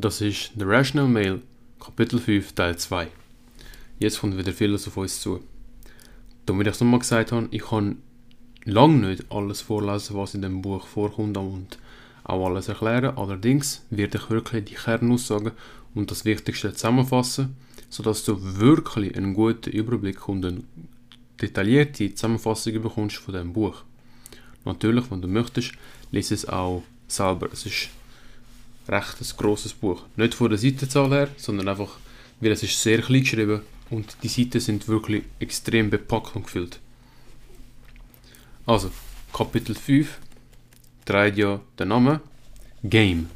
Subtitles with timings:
[0.00, 1.42] Das ist The Rational Mail,
[1.80, 3.08] Kapitel 5, Teil 2.
[3.98, 5.42] Jetzt kommt wieder vieles auf uns zu.
[6.46, 7.96] Damit ich es nochmal gesagt habe, ich kann
[8.64, 11.80] lange nicht alles vorlesen, was in dem Buch vorkommt und
[12.22, 13.18] auch alles erklären.
[13.18, 15.50] Allerdings werde ich wirklich die Kernaussagen
[15.96, 17.56] und das Wichtigste zusammenfassen,
[17.90, 20.62] sodass du wirklich einen guten Überblick und eine
[21.42, 23.82] detaillierte Zusammenfassung bekommst von dem Buch.
[24.64, 25.72] Natürlich, wenn du möchtest,
[26.12, 27.48] lese es auch selber.
[27.52, 27.88] Es ist
[28.88, 30.04] recht ein grosses Buch.
[30.16, 31.98] Nicht von der Seitenzahl her, sondern einfach,
[32.40, 36.80] weil es ist sehr klein geschrieben und die Seiten sind wirklich extrem bepackt und gefüllt.
[38.66, 38.90] Also,
[39.32, 40.18] Kapitel 5
[41.04, 42.20] trägt ja den Namen
[42.82, 43.30] Game.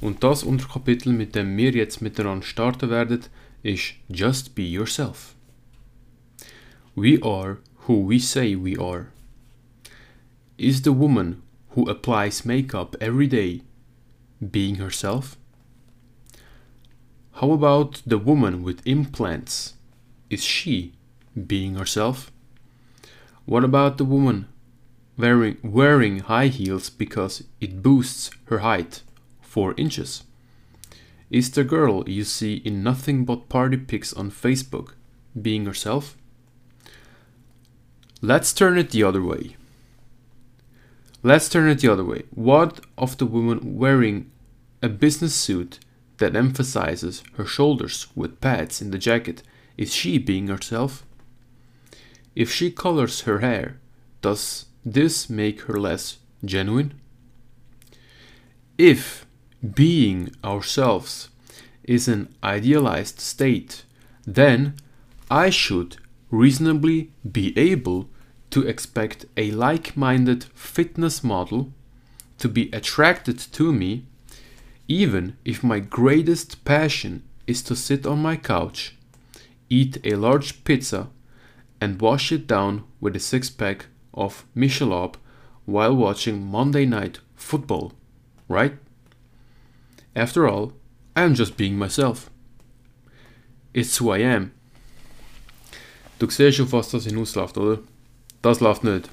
[0.00, 3.20] Und das Unterkapitel, mit dem wir jetzt miteinander starten werden,
[3.62, 5.34] ist Just Be Yourself.
[6.94, 9.06] We are who we say we are.
[10.56, 11.42] Is the woman
[11.74, 13.62] who applies makeup every day
[14.40, 15.36] being herself?
[17.34, 19.74] How about the woman with implants?
[20.30, 20.94] Is she
[21.46, 22.32] being herself?
[23.44, 24.46] What about the woman
[25.16, 29.02] wearing, wearing high heels because it boosts her height
[29.40, 30.24] 4 inches?
[31.30, 34.94] Is the girl you see in nothing but party pics on Facebook
[35.40, 36.16] being herself?
[38.20, 39.57] Let's turn it the other way.
[41.22, 42.24] Let's turn it the other way.
[42.30, 44.30] What of the woman wearing
[44.82, 45.80] a business suit
[46.18, 49.42] that emphasizes her shoulders with pads in the jacket?
[49.76, 51.04] Is she being herself?
[52.36, 53.80] If she colors her hair,
[54.22, 57.00] does this make her less genuine?
[58.76, 59.26] If
[59.74, 61.30] being ourselves
[61.82, 63.84] is an idealized state,
[64.24, 64.74] then
[65.30, 65.96] I should
[66.30, 68.08] reasonably be able
[68.58, 71.72] to expect a like minded fitness model
[72.38, 74.04] to be attracted to me,
[74.88, 78.96] even if my greatest passion is to sit on my couch,
[79.70, 81.08] eat a large pizza,
[81.80, 85.14] and wash it down with a six pack of Michelob
[85.64, 87.92] while watching Monday Night Football,
[88.48, 88.74] right?
[90.16, 90.72] After all,
[91.14, 92.28] I am just being myself.
[93.72, 94.50] It's who I am.
[96.18, 97.78] Du siehst, auf was das hinausläuft, oder?
[98.42, 99.10] Das läuft nicht.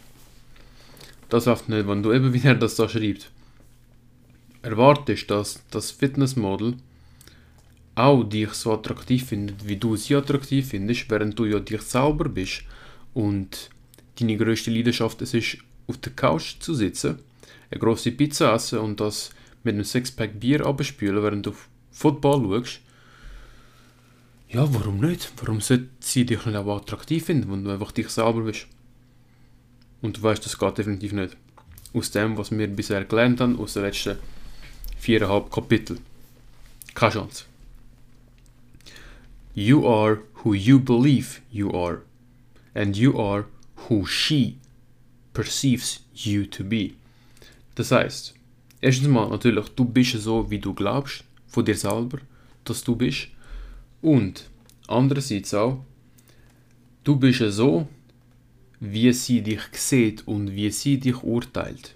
[1.30, 3.32] Das läuft nicht, wenn du eben wie er das da schreibt.
[4.62, 6.76] Erwartest, dass das Fitnessmodel
[7.96, 12.30] auch dich so attraktiv findet, wie du sie attraktiv findest, während du ja dich selber
[12.30, 12.64] bist
[13.14, 13.70] und
[14.20, 15.58] deine größte Leidenschaft es ist,
[15.88, 17.20] auf der Couch zu sitzen,
[17.72, 19.32] eine grosse Pizza essen und das
[19.64, 21.54] mit einem Sixpack Bier abspülen, während du
[21.92, 22.82] Football schaust.
[24.50, 25.32] Ja, warum nicht?
[25.38, 28.68] Warum sollte sie dich nicht auch attraktiv finden, wenn du einfach dich selber bist?
[30.06, 31.36] Und du weißt, das geht definitiv nicht.
[31.92, 34.20] Aus dem, was wir bisher gelernt haben, aus den letzten
[35.00, 36.00] viereinhalb Kapiteln.
[36.94, 37.46] Keine Chance.
[39.56, 42.04] You are who you believe you are.
[42.76, 43.46] And you are
[43.90, 44.58] who she
[45.34, 46.92] perceives you to be.
[47.74, 48.36] Das heißt,
[48.82, 52.20] erstens mal natürlich, du bist so, wie du glaubst, von dir selber,
[52.64, 53.30] dass du bist.
[54.04, 54.52] Und
[54.88, 55.84] andererseits auch,
[57.04, 57.88] du bist so,
[58.80, 61.96] wie sie dich sieht und wie sie dich urteilt.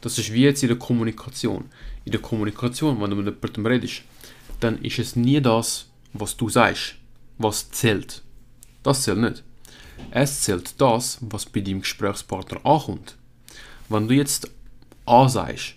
[0.00, 1.64] Das ist wie jetzt in der Kommunikation.
[2.04, 4.02] In der Kommunikation, wenn du mit jemandem redest,
[4.60, 6.94] dann ist es nie das, was du sagst,
[7.38, 8.22] was zählt.
[8.82, 9.42] Das zählt nicht.
[10.10, 13.16] Es zählt das, was bei deinem Gesprächspartner ankommt.
[13.88, 14.50] Wenn du jetzt
[15.06, 15.74] A sagst,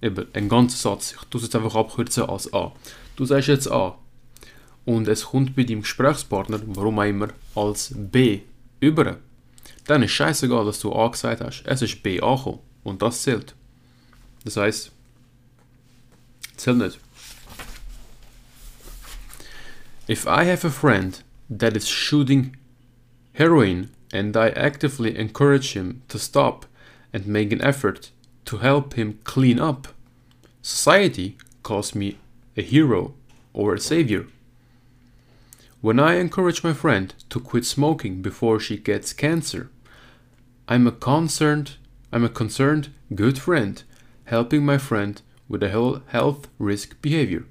[0.00, 2.72] eben ein ganzer Satz, ich tue es jetzt einfach abkürzen als A.
[3.16, 3.98] Du sagst jetzt A
[4.84, 8.40] und es kommt bei deinem Gesprächspartner, warum auch immer, als B
[8.80, 9.18] über,
[9.86, 11.62] dann ist scheißegal, dass du A gesagt hast.
[11.66, 13.54] Es ist B angekommen und das zählt.
[14.44, 14.90] Das heißt,
[16.56, 16.98] zählt nicht.
[20.08, 22.56] If I have a friend that is shooting
[23.32, 26.66] heroin and I actively encourage him to stop
[27.12, 28.10] and make an effort
[28.46, 29.88] to help him clean up,
[30.60, 32.16] society calls me
[32.56, 33.14] a hero
[33.52, 34.26] or a savior.
[35.82, 39.68] When I encourage my friend to quit smoking before she gets cancer,
[40.68, 41.72] I'm a concerned
[42.12, 43.82] I'm a concerned good friend
[44.26, 47.46] helping my friend with a health risk behavior.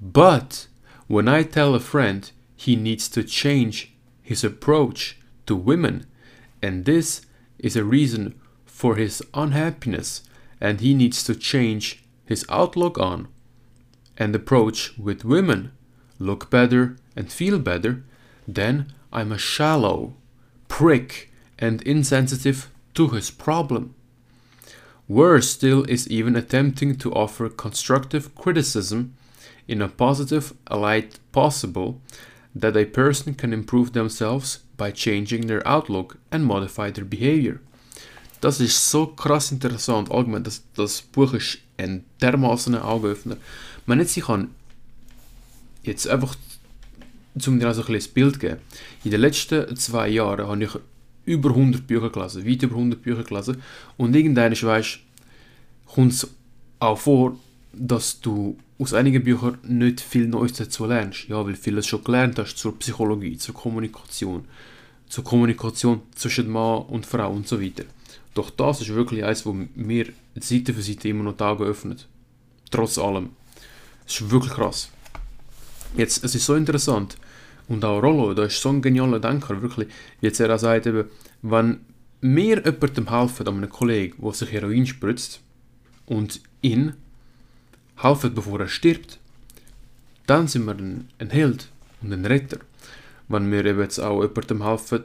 [0.00, 0.68] But
[1.08, 6.06] when I tell a friend he needs to change his approach to women,
[6.62, 7.26] and this
[7.58, 10.22] is a reason for his unhappiness,
[10.60, 13.26] and he needs to change his outlook on
[14.16, 15.72] and approach with women,
[16.22, 18.02] look better and feel better,
[18.46, 20.14] then I'm a shallow
[20.68, 23.94] prick and insensitive to his problem.
[25.08, 29.14] Worse still is even attempting to offer constructive criticism
[29.68, 32.00] in a positive light possible
[32.54, 37.60] that a person can improve themselves by changing their outlook and modify their behavior.
[38.40, 40.10] Das ist so krass interessant.
[40.10, 43.36] Allgemein, das, das Buch ist ein dermaßen Augenöffner.
[43.86, 44.50] Man jetzt ich kann
[45.84, 46.36] jetzt einfach
[47.38, 48.58] zum dir also ein bisschen Bild geben.
[49.04, 50.70] In den letzten zwei Jahren habe ich
[51.24, 53.62] über 100 Bücher gelesen, weit über 100 Bücher gelesen.
[53.96, 55.00] Und irgendwann, weißt
[55.86, 56.28] kommt es
[56.78, 57.38] auch vor,
[57.72, 61.28] dass du aus einigen Büchern nicht viel Neues dazu lernst.
[61.28, 64.46] Ja, weil vieles schon gelernt hast zur Psychologie, zur Kommunikation,
[65.08, 67.84] zur Kommunikation zwischen Mann und Frau und so weiter.
[68.34, 70.06] Doch das ist wirklich eines, wo mir
[70.36, 72.08] Seite für Seite immer noch die Augen öffnet.
[72.70, 73.30] Trotz allem.
[74.06, 74.90] Es ist wirklich krass.
[75.96, 77.16] Jetzt, es ist so interessant.
[77.68, 79.88] Und auch Rollo, da ist so ein genialer Denker, wirklich.
[80.20, 81.08] Jetzt er sagt, eben,
[81.42, 81.80] wenn
[82.20, 85.40] wir jemandem helfen, einem Kollegen, der sich Heroin spritzt,
[86.06, 86.94] und ihn
[87.96, 89.18] helfen, bevor er stirbt,
[90.26, 91.68] dann sind wir ein, ein Held
[92.02, 92.58] und ein Retter.
[93.28, 95.02] Wenn wir eben jetzt auch jemandem helfen,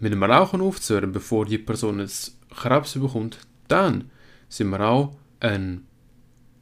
[0.00, 3.38] mit dem Rauchen aufzuhören, bevor die Person jetzt Krebs bekommt,
[3.68, 4.10] dann
[4.48, 5.86] sind wir auch ein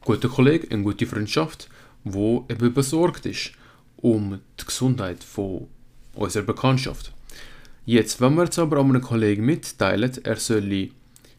[0.00, 1.69] guter Kollege, eine gute Freundschaft,
[2.06, 3.53] wo eben besorgt ist
[3.97, 5.67] um die Gesundheit von
[6.14, 7.12] unserer Bekanntschaft.
[7.85, 10.91] Jetzt, wenn wir jetzt aber einem Kollegen mitteilen, er soll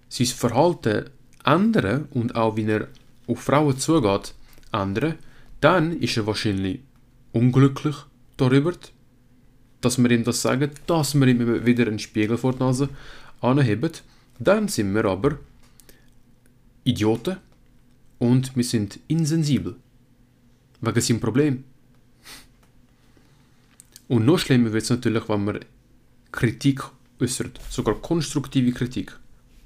[0.09, 1.09] sein Verhalten
[1.45, 2.87] ändern und auch wie er
[3.27, 4.33] auf Frauen zugeht,
[4.73, 5.15] ändern,
[5.61, 6.81] dann ist er wahrscheinlich
[7.31, 7.95] unglücklich
[8.35, 8.73] darüber,
[9.81, 12.89] dass wir ihm das sagen, dass wir ihm wieder einen Spiegel vor die Nase
[13.39, 13.91] anheben.
[14.39, 15.37] Dann sind wir aber
[16.83, 17.37] Idioten
[18.19, 19.75] und wir sind insensibel.
[20.81, 21.63] Wegen seinem Problem.
[24.07, 25.59] Und noch schlimmer wird es natürlich, wenn man
[26.31, 26.83] Kritik
[27.19, 29.17] äußert, sogar konstruktive Kritik.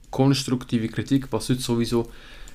[0.09, 2.09] Konstruktive Kritik, was heute sowieso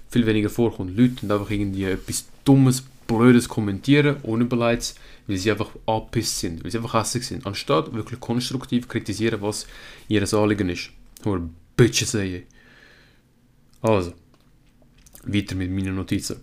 [0.09, 0.97] viel weniger vorkommt.
[0.97, 6.65] Leute und einfach irgendwie etwas Dummes, Blödes kommentieren, ohne Beleids, weil sie einfach angepisst sind,
[6.65, 9.67] weil sie einfach hässlich sind, anstatt wirklich konstruktiv kritisieren, was
[10.09, 10.91] ihr Anliegen ist.
[11.25, 12.43] Oder Bitches sagen.
[13.81, 14.13] Also,
[15.25, 16.37] weiter mit meinen Notizen.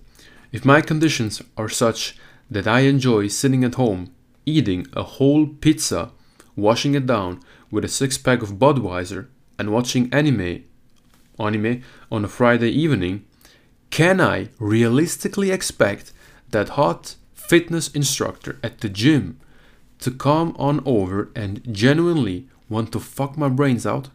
[0.53, 2.15] If my conditions are such
[2.49, 4.13] that I enjoy sitting at home
[4.45, 6.11] eating a whole pizza,
[6.55, 7.39] washing it down
[7.71, 9.27] with a six pack of Budweiser,
[9.57, 10.63] and watching anime,
[11.39, 13.25] anime on a Friday evening,
[13.89, 16.11] can I realistically expect
[16.51, 19.39] that hot fitness instructor at the gym
[20.01, 24.09] to come on over and genuinely want to fuck my brains out?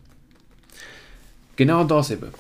[1.56, 2.32] Genau das eben.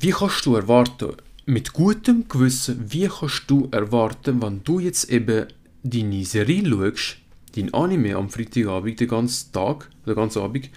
[0.00, 5.46] Wie kannst du erwarten, mit gutem Gewissen, wie kannst du erwarten, wenn du jetzt eben
[5.84, 7.18] deine Serie schaust,
[7.54, 10.70] dein Anime am Freitagabend, den ganzen Tag, den ganzen Abend,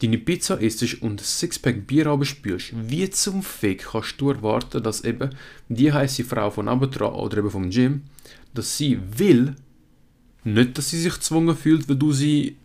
[0.00, 5.04] deine Pizza isst und ein Sixpack Bier abspülst, wie zum Fick kannst du erwarten, dass
[5.04, 5.30] eben
[5.68, 8.02] die heiße Frau von nebenan oder eben vom Gym,
[8.54, 9.54] dass sie will,
[10.44, 12.56] nicht, dass sie sich gezwungen fühlt, weil du sie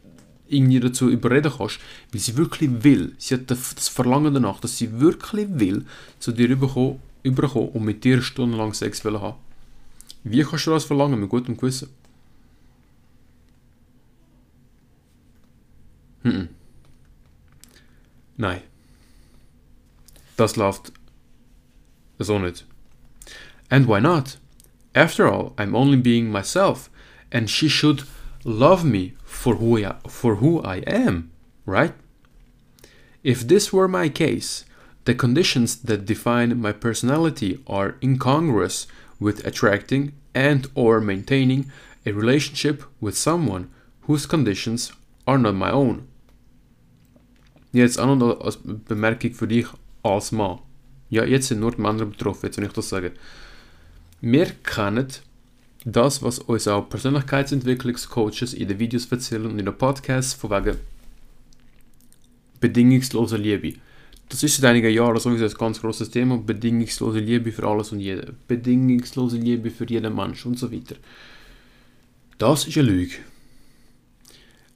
[0.47, 1.79] irgendwie dazu überreden kannst,
[2.13, 3.13] weil sie wirklich will.
[3.17, 5.85] Sie hat das Verlangen danach, dass sie wirklich will,
[6.19, 9.37] zu dir überkommen, überkommen und mit dir stundenlang Sex will haben.
[10.23, 11.89] Wie kannst du das verlangen mit gutem Gewissen?
[16.23, 16.49] Hm.
[18.37, 18.61] Nein.
[20.37, 20.91] Das läuft
[22.19, 22.65] so nicht.
[23.69, 24.37] And why not?
[24.93, 26.89] After all, I'm only being myself,
[27.31, 28.03] and she should
[28.43, 31.31] love me for who I, for who I am,
[31.65, 31.93] right?
[33.23, 34.65] If this were my case,
[35.05, 38.87] the conditions that define my personality are incongruous
[39.19, 41.71] with attracting and or maintaining
[42.05, 43.69] a relationship with someone
[44.01, 44.91] whose conditions
[45.27, 46.07] are not my own.
[47.73, 49.67] Jetzt noch als Bemerkung für dich
[50.03, 50.59] als Mann.
[51.09, 53.13] Ja, jetzt sind nur die Männer betroffen, jetzt wenn ich das sage.
[54.19, 55.07] Wir kennen
[55.85, 60.77] das, was uns auch Persönlichkeitsentwicklungscoaches in den Videos erzählen und in den Podcasts von wegen
[62.59, 63.79] bedingungsloser Liebe.
[64.31, 66.37] Das ist seit einigen Jahren sowieso ein ganz großes Thema.
[66.37, 68.37] Bedingungslose Liebe für alles und jeden.
[68.47, 70.95] Bedingungslose Liebe für jeden Mensch und so weiter.
[72.37, 73.15] Das ist eine Lüge.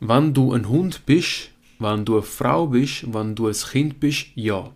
[0.01, 4.27] Wenn du ein Hund bist, wenn du eine Frau bist, wenn du ein Kind bist,
[4.35, 4.73] ja.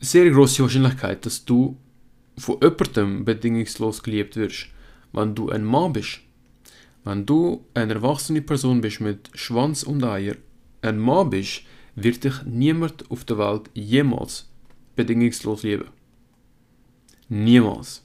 [0.00, 1.76] Sehr große Wahrscheinlichkeit, dass du
[2.38, 4.68] von jemandem bedingungslos geliebt wirst.
[5.12, 6.20] Wenn du ein Mann bist,
[7.04, 10.36] wenn du eine erwachsene Person bist mit Schwanz und Eier,
[10.80, 14.48] ein Mann bist, wird dich niemand auf der Welt jemals
[14.96, 15.88] bedingungslos lieben.
[17.28, 18.02] Niemals.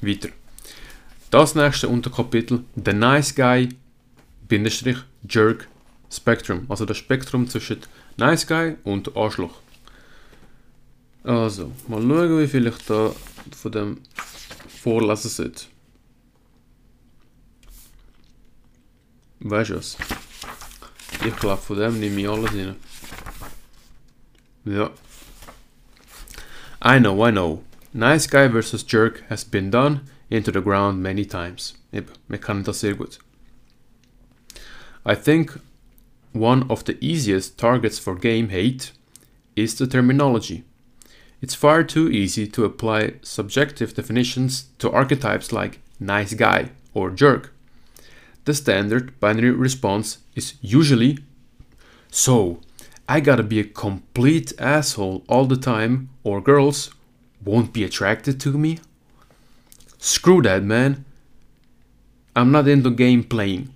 [0.00, 0.30] Weiter.
[1.30, 3.68] Das nächste Unterkapitel, The Nice Guy,
[4.48, 4.96] Bindestrich,
[5.28, 5.68] Jerk,
[6.10, 6.66] Spectrum.
[6.68, 7.80] Also das Spektrum zwischen
[8.16, 9.60] Nice Guy und Arschloch.
[11.22, 13.12] Also, mal schauen, wie viel ich da
[13.54, 13.98] von dem
[14.82, 15.66] vorlesen sollte.
[19.40, 19.96] Weißt du was?
[21.24, 22.76] Ich glaube, von dem nehme ich alles rein.
[24.64, 24.90] Ja.
[26.82, 27.62] I know, I know.
[27.92, 28.84] Nice Guy vs.
[28.86, 31.74] Jerk has been done into the ground many times.
[31.92, 33.18] Eben, wir kennen das sehr gut.
[35.04, 35.58] I think
[36.32, 38.92] one of the easiest targets for game hate
[39.56, 40.64] is the terminology.
[41.40, 47.52] It's far too easy to apply subjective definitions to archetypes like nice guy or jerk.
[48.44, 51.18] The standard binary response is usually
[52.10, 52.60] so,
[53.08, 56.90] I gotta be a complete asshole all the time, or girls
[57.44, 58.78] won't be attracted to me?
[59.98, 61.04] Screw that, man.
[62.34, 63.70] I'm not into game playing.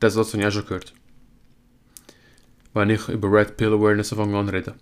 [0.00, 0.92] Hast du ja schon gehört.
[2.74, 4.74] Wenn ich über Red Pill Awareness anfange an reden.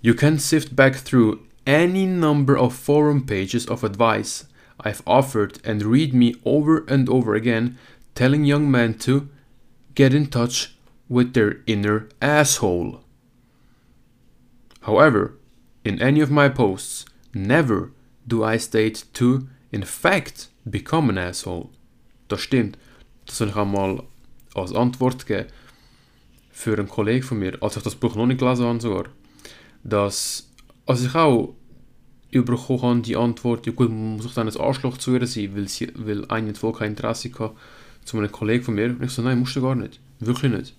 [0.00, 4.44] You can sift back through any number of forum pages of advice
[4.80, 7.76] I've offered and read me over and over again
[8.14, 9.28] telling young men to
[9.94, 10.76] get in touch
[11.08, 13.00] with their inner asshole.
[14.82, 15.36] However,
[15.84, 17.90] in any of my posts, never
[18.26, 21.70] do I state to, in fact, become an asshole.
[22.28, 22.76] Das stimmt.
[23.26, 24.04] Das soll ich einmal
[24.54, 25.48] als Antwort geben
[26.50, 29.04] für einen Kollegen von mir, als ich das Buch noch nicht gelesen habe sogar
[29.84, 30.48] dass
[30.86, 31.54] als ich auch
[32.30, 35.68] überbekommen habe, die Antwort, ja gut, muss ich dann ein Arschloch zu ihr sein, weil,
[35.68, 37.54] sie, weil eine voll kein Interesse hatte
[38.04, 38.86] zu einem Kollegen von mir.
[38.86, 40.00] Und ich so, nein, musst du gar nicht.
[40.18, 40.74] Wirklich nicht.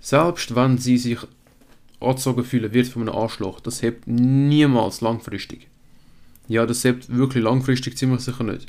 [0.00, 1.18] Selbst wenn sie sich
[2.00, 5.68] angezogen fühlen wird von einem Arschloch, das hebt niemals langfristig.
[6.48, 8.66] Ja, das hebt wirklich langfristig ziemlich sicher nicht.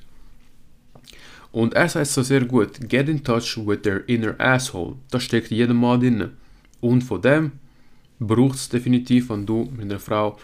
[1.52, 4.96] Und er sagt so sehr gut, get in touch with their inner asshole.
[5.12, 6.32] Das steckt jedem Mal drin.
[6.82, 7.52] Und von dem
[8.20, 10.38] braucht es definitiv, wenn du mit einer Frau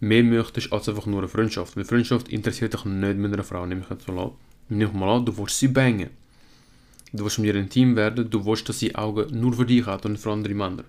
[0.00, 1.76] mehr möchtest als einfach nur eine Freundschaft.
[1.76, 4.30] Weil Freundschaft interessiert dich nicht mit einer Frau, nehme ich jetzt mal an.
[4.68, 6.10] Nimm mal an, du willst sie bangen.
[7.12, 10.04] Du willst mit ihr intim werden, du willst, dass sie Augen nur für dich hat
[10.04, 10.84] und nicht für andere Männer.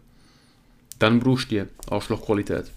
[1.00, 2.72] Dann brauchst du die Arschlochqualität.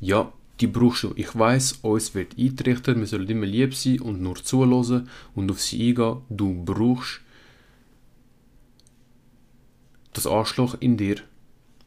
[0.00, 1.12] Ja, die brauchst du.
[1.16, 5.60] Ich weiß, uns wird eintrichtert, wir sollen immer lieb sein und nur zuhören und auf
[5.60, 6.22] sie eingehen.
[6.30, 7.20] Du brauchst
[10.12, 11.16] das Arschloch in dir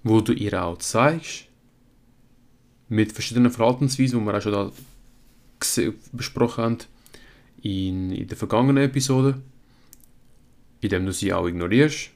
[0.03, 1.45] wo du ihr auch zeigst,
[2.89, 4.71] mit verschiedenen Verhaltensweisen, die wir auch schon da
[6.11, 6.77] besprochen haben
[7.61, 9.41] in, in der vergangenen Episode,
[10.81, 12.09] indem du sie auch ignorierst,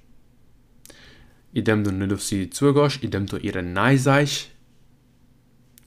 [1.54, 4.50] indem du nicht auf sie zugehst, indem du ihr Nein sagst,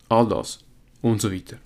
[0.08, 0.64] all das
[1.02, 1.58] und so weiter.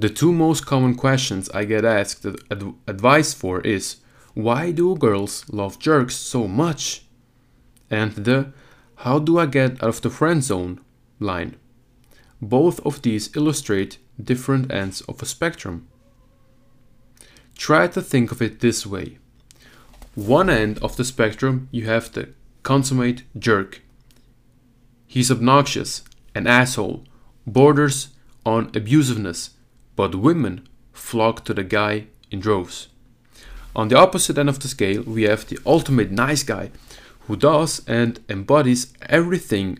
[0.00, 3.96] The two most common questions I get asked ad- advice for is
[4.32, 7.04] why do girls love jerks so much?
[7.90, 8.54] And the
[9.04, 10.80] how do I get out of the friend zone
[11.18, 11.56] line.
[12.40, 15.86] Both of these illustrate different ends of a spectrum.
[17.58, 19.18] Try to think of it this way.
[20.14, 22.30] One end of the spectrum you have the
[22.62, 23.82] consummate jerk.
[25.06, 26.02] He's obnoxious,
[26.34, 27.04] an asshole,
[27.46, 28.08] borders
[28.46, 29.50] on abusiveness,
[29.96, 32.88] but women flock to the guy in droves.
[33.74, 36.70] On the opposite end of the scale, we have the ultimate nice guy
[37.26, 39.78] who does and embodies everything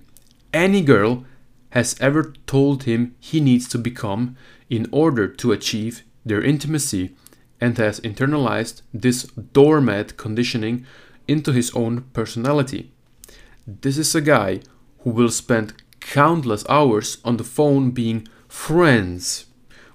[0.53, 1.25] any girl
[1.71, 4.37] has ever told him he needs to become
[4.69, 7.15] in order to achieve their intimacy
[7.61, 10.87] and has internalized this doormat conditioning
[11.29, 12.93] into his own personality.
[13.67, 14.61] This is a guy
[15.01, 19.47] who will spend countless hours on the phone being friends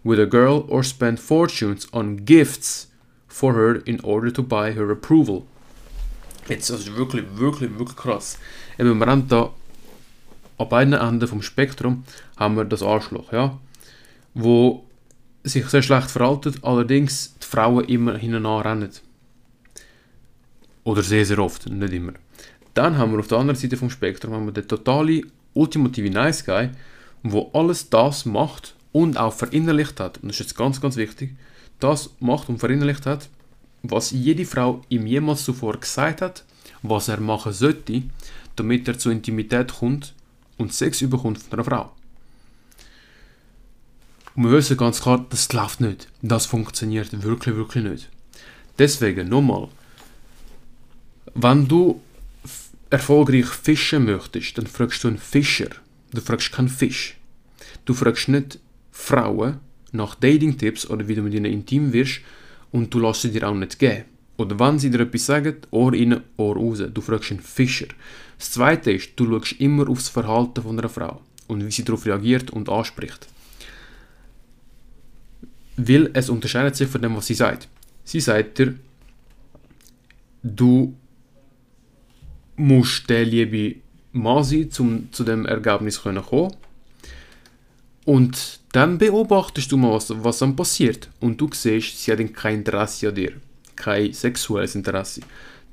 [0.05, 2.87] with a girl or spend fortunes on gifts
[3.27, 5.43] for her in order to buy her approval.
[6.47, 8.37] Jetzt, ist wirklich, wirklich, wirklich krass.
[8.77, 9.51] Eben, wir haben da
[10.57, 12.03] an beiden Enden vom Spektrum
[12.37, 13.59] haben wir das Arschloch, ja,
[14.35, 14.85] wo
[15.43, 18.91] sich sehr schlecht verhaltet, allerdings die Frauen immer hinten rennen.
[20.83, 22.13] Oder sehr, sehr oft, nicht immer.
[22.75, 26.45] Dann haben wir auf der anderen Seite vom Spektrum haben wir den totale, ultimative Nice
[26.45, 26.69] Guy,
[27.23, 31.35] wo alles das macht, und auch verinnerlicht hat, und das ist jetzt ganz, ganz wichtig,
[31.81, 33.27] das macht und verinnerlicht hat,
[33.83, 36.45] was jede Frau ihm jemals zuvor gesagt hat,
[36.81, 38.03] was er machen sollte,
[38.55, 40.13] damit er zur Intimität kommt
[40.57, 41.91] und Sex überkommt von einer Frau.
[44.35, 46.07] Und wir wissen ganz klar, das läuft nicht.
[46.21, 48.09] Das funktioniert wirklich, wirklich nicht.
[48.79, 49.67] Deswegen, nochmal,
[51.33, 52.01] wenn du
[52.89, 55.71] erfolgreich fischen möchtest, dann fragst du einen Fischer.
[56.13, 57.17] Du fragst keinen Fisch.
[57.83, 58.59] Du fragst nicht
[58.95, 59.59] Frauen
[59.91, 62.21] nach Dating-Tipps oder wie du mit ihnen intim wirst
[62.71, 64.05] und du lässt sie dir auch nicht geben.
[64.37, 66.81] Oder wenn sie dir etwas sagen, Ohr rein, Ohr raus.
[66.93, 67.87] Du fragst einen Fischer.
[68.37, 72.05] Das zweite ist, du schaust immer aufs Verhalten von einer Frau und wie sie darauf
[72.05, 73.27] reagiert und anspricht.
[75.77, 77.67] Weil es unterscheidet sich von dem, was sie sagt.
[78.05, 78.75] Sie sagt dir,
[80.41, 80.95] du
[82.55, 83.75] musst der liebe
[84.13, 86.53] Mann sein, um zu dem Ergebnis zu kommen.
[88.05, 91.09] Und dann beobachtest du mal, was, was dann passiert.
[91.21, 93.31] Und du siehst, sie hat kein Interesse an dir.
[93.77, 95.21] Kein sexuelles Interesse.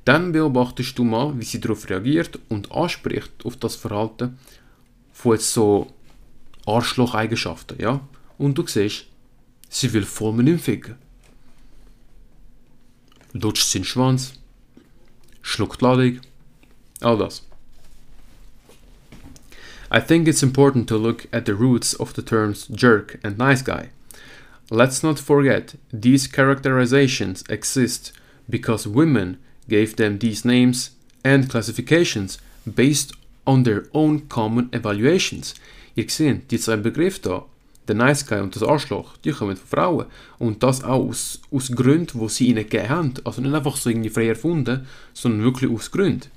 [0.05, 4.39] Dann beobachtest du mal, wie sie darauf reagiert und anspricht auf das Verhalten
[5.11, 5.91] von so
[6.65, 7.75] Arschloch-Eigenschaften.
[7.81, 7.99] Ja?
[8.37, 9.07] Und du siehst,
[9.67, 10.95] sie will voll mit ihm ficken.
[13.33, 14.35] Lutscht seinen Schwanz,
[15.41, 16.21] schluckt Ladung,
[17.01, 17.43] all das.
[19.95, 23.61] I think it's important to look at the roots of the terms jerk and nice
[23.61, 23.89] guy.
[24.71, 28.11] Let's not forget, these characterizations exist
[28.49, 29.37] because women
[29.69, 30.89] gave them these names
[31.23, 33.13] and classifications based
[33.45, 35.53] on their own common evaluations.
[35.95, 37.45] Ihr seht, die zwei Begriffe da,
[37.87, 40.05] der Nice Guy und das Arschloch, die kommen von Frauen.
[40.39, 43.13] Und das auch aus, aus Gründen, die sie ihnen gegeben haben.
[43.25, 46.31] Also nicht einfach so irgendwie frei erfunden, sondern wirklich aus Gründen.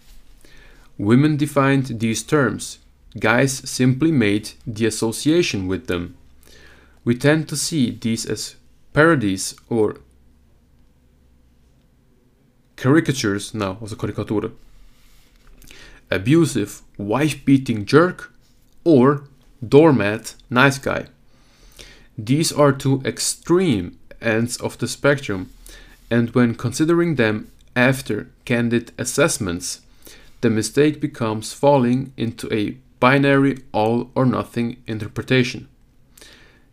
[0.98, 2.80] Women defined these terms.
[3.18, 6.16] Guys simply made the association with them.
[7.04, 8.56] We tend to see these as
[8.92, 10.00] parodies or
[12.76, 14.52] caricatures, now, also Karikaturen.
[16.10, 18.32] Abusive, wife beating jerk
[18.84, 19.24] or
[19.66, 21.06] doormat, nice guy.
[22.18, 25.50] These are two extreme ends of the spectrum,
[26.10, 29.80] and when considering them after candid assessments,
[30.40, 35.68] the mistake becomes falling into a binary all or nothing interpretation.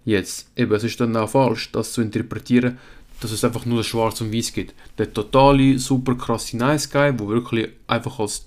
[0.05, 2.77] Jetzt, eben, es ist dann auch falsch, das zu interpretieren,
[3.21, 4.73] dass es einfach nur Schwarz und Weiß gibt.
[4.97, 8.45] Der totale, super krasse Nice Guy, der wirklich einfach als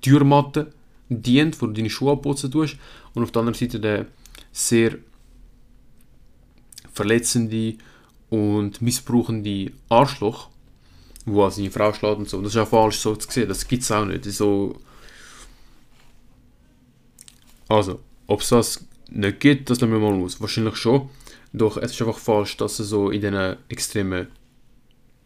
[0.00, 0.72] Türmatte
[1.08, 2.76] dient, wo du deine Schuhe putzen tust,
[3.14, 4.06] und auf der anderen Seite der
[4.52, 4.98] sehr
[6.92, 7.76] verletzende
[8.30, 10.48] und missbrauchende Arschloch,
[11.24, 12.42] wo seine Frau schlägt und so.
[12.42, 14.24] Das ist auch falsch so zu sehen, das gibt es auch nicht.
[14.24, 14.80] So
[17.68, 20.40] also, ob es das nicht gibt, das lassen wir mal aus.
[20.40, 21.08] Wahrscheinlich schon.
[21.52, 24.28] Doch es ist einfach falsch, dass es so in diesen extremen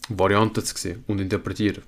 [0.09, 1.83] Varianten zu sehen und interpretieren.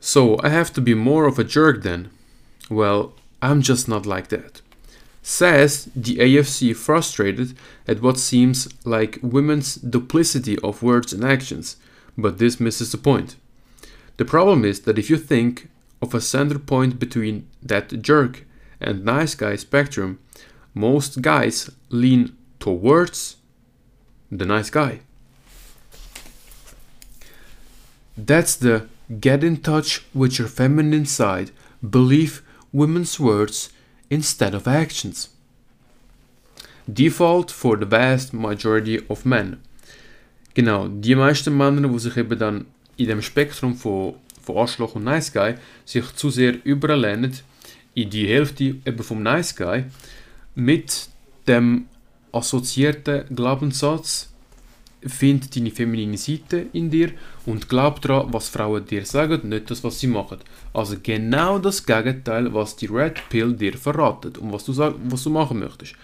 [0.00, 2.08] So, I have to be more of a jerk then.
[2.70, 3.12] Well,
[3.42, 4.62] I'm just not like that.
[5.22, 7.54] Says the AFC frustrated
[7.86, 11.76] at what seems like women's duplicity of words and actions,
[12.16, 13.36] but this misses the point.
[14.16, 15.68] The problem is that if you think
[16.00, 18.44] of a center point between that jerk
[18.80, 20.18] and nice guy spectrum,
[20.74, 23.36] most guys lean towards
[24.30, 25.00] the nice guy.
[28.16, 28.86] That's the
[29.20, 31.50] get in touch with your feminine side,
[31.88, 33.70] believe women's words
[34.08, 35.30] instead of actions.
[36.92, 39.60] Default for the vast majority of men.
[40.54, 45.04] Genau, die meisten Männer, die sich eben dann in dem Spektrum von von Arschloch und
[45.04, 47.36] Nice Guy sich zu sehr überlehnen
[47.94, 49.84] in die Hälfte eben vom Nice Guy
[50.54, 51.08] mit
[51.46, 51.86] dem
[52.32, 54.30] assoziierten Glaubenssatz
[55.06, 57.12] find deine feminine Seite in dir
[57.46, 60.38] und glaub daran, was Frauen dir sagen, nicht das, was sie machen.
[60.74, 65.24] Also genau das Gegenteil, was die Red Pill dir verratet und was du, sag, was
[65.24, 65.94] du machen möchtest.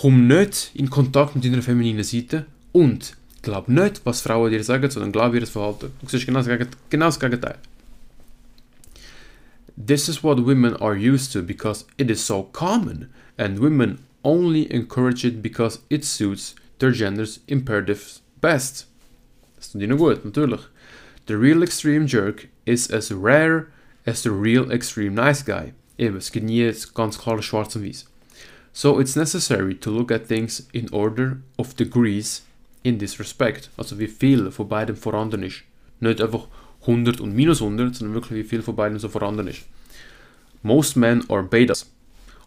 [0.00, 4.90] Komm nicht in Kontakt mit deiner femininen Seite und glaub nicht, was Frauen dir sagen,
[4.90, 5.92] sondern glaub ihr Verhalten.
[6.00, 7.56] Du siehst genau das, Gegenteil, das.
[9.76, 14.70] This is what women are used to because it is so common, and women only
[14.72, 18.86] encourage it because it suits their gender's imperatives best.
[19.56, 20.66] Das tut ihnen gut, natürlich.
[21.26, 23.68] The real extreme jerk is as rare
[24.04, 25.74] as the real extreme nice guy.
[25.96, 28.06] Gibt nie ganz klar schwarz weiß.
[28.72, 32.42] So it's necessary to look at things in order of degrees
[32.82, 33.70] in this respect.
[33.76, 35.62] Also wie viel von beidem vorhanden ist.
[36.00, 36.46] Nicht einfach
[36.82, 39.62] 100 und minus 100, sondern wirklich wie viel von beidem so vorhanden ist.
[40.62, 41.86] Most men are betas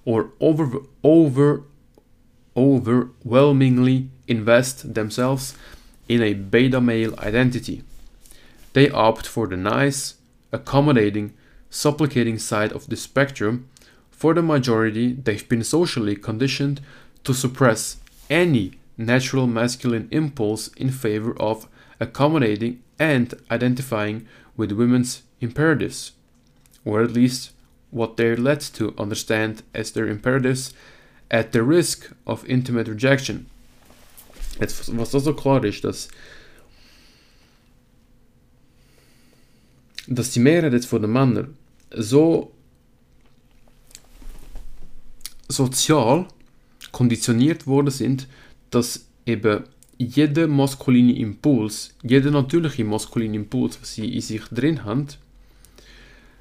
[0.06, 1.64] or over, over,
[2.56, 5.56] overwhelmingly invest themselves
[6.08, 7.84] in a beta male identity.
[8.74, 10.16] They opt for the nice,
[10.52, 11.34] accommodating,
[11.70, 13.70] supplicating side of the spectrum.
[14.10, 16.82] For the majority, they've been socially conditioned
[17.24, 17.98] to suppress
[18.30, 18.74] any
[19.06, 21.68] natural masculine impulse in favor of
[22.00, 26.12] accommodating and identifying with women's imperatives,
[26.86, 27.52] or at least
[27.90, 30.74] what they're led to understand as their imperatives
[31.30, 33.48] at the risk of intimate rejection.
[34.60, 36.10] Jetzt, was da so klar ist, dass,
[40.08, 41.58] dass die Mehrheit von den Männern
[41.92, 42.52] so
[45.48, 46.28] sozial
[46.92, 48.28] konditioniert worden sind,
[48.72, 49.64] dass eben
[49.98, 55.08] jeder maskuline Impuls, jeder natürliche maskuline Impuls, was sie in sich drin haben,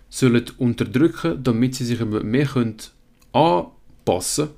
[0.08, 2.78] sollen unterdrücken, damit sie sich mehr können
[3.32, 4.48] anpassen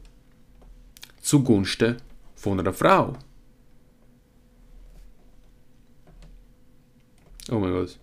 [1.20, 1.96] zugunsten
[2.36, 3.18] von einer Frau.
[7.50, 7.98] Oh mein Gott.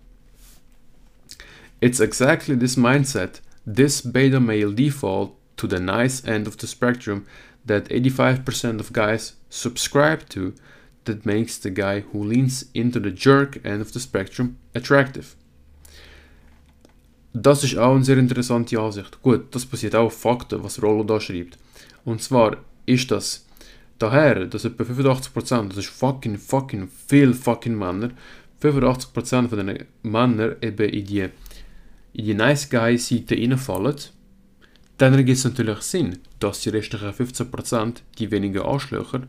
[1.80, 7.26] It's exactly this mindset, this beta male default to the nice end of the spectrum
[7.66, 10.52] that 85% of guys subscribe to
[11.04, 15.36] that makes the guy who leans into the jerk end of the spectrum attractive.
[17.32, 19.22] Das ist auch eine sehr interessante Ansicht.
[19.22, 21.58] Gut, das basiert auch auf Fakten, was Rollo da schreibt.
[22.04, 23.46] Und zwar ist das
[23.98, 28.10] daher, dass etwa 85%, das ist fucking, fucking viel fucking Männer,
[28.60, 31.28] 85% von den Männern eben in die,
[32.12, 33.96] in die Nice Guy Seite reinfallen,
[34.98, 39.22] dann ergibt es natürlich Sinn, dass die restlichen 15%, die wenigen Arschlöcher,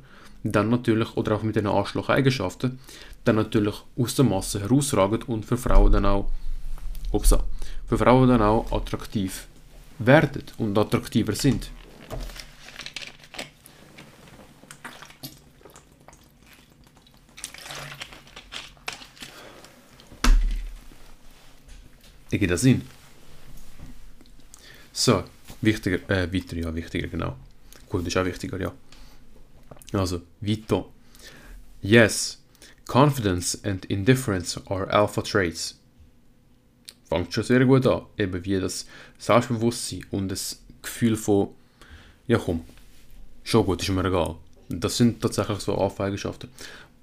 [0.44, 2.80] dann natürlich, oder auch mit den Arschloch-Eigenschaften,
[3.24, 6.32] dann natürlich aus der Masse herausragen und für Frauen dann auch,
[7.12, 7.44] upsa,
[7.88, 9.48] für Frauen dann auch attraktiv
[10.00, 11.70] werden und attraktiver sind.
[22.32, 22.82] Ergibt das Sinn?
[24.94, 25.24] So,
[25.62, 27.36] wichtiger, äh, weiter, ja, wichtiger, genau.
[27.90, 28.72] Gut, ist auch wichtiger, ja.
[29.94, 30.86] Also, weiter.
[31.82, 32.38] Yes,
[32.86, 35.80] confidence and indifference are alpha traits.
[37.10, 38.86] Fängt schon sehr gut an, eben wie das
[39.18, 41.50] Selbstbewusstsein und das Gefühl von,
[42.28, 42.62] ja komm,
[43.44, 44.36] schon gut, ist mir egal.
[44.70, 46.50] Das sind tatsächlich so Alpha-Eigenschaften.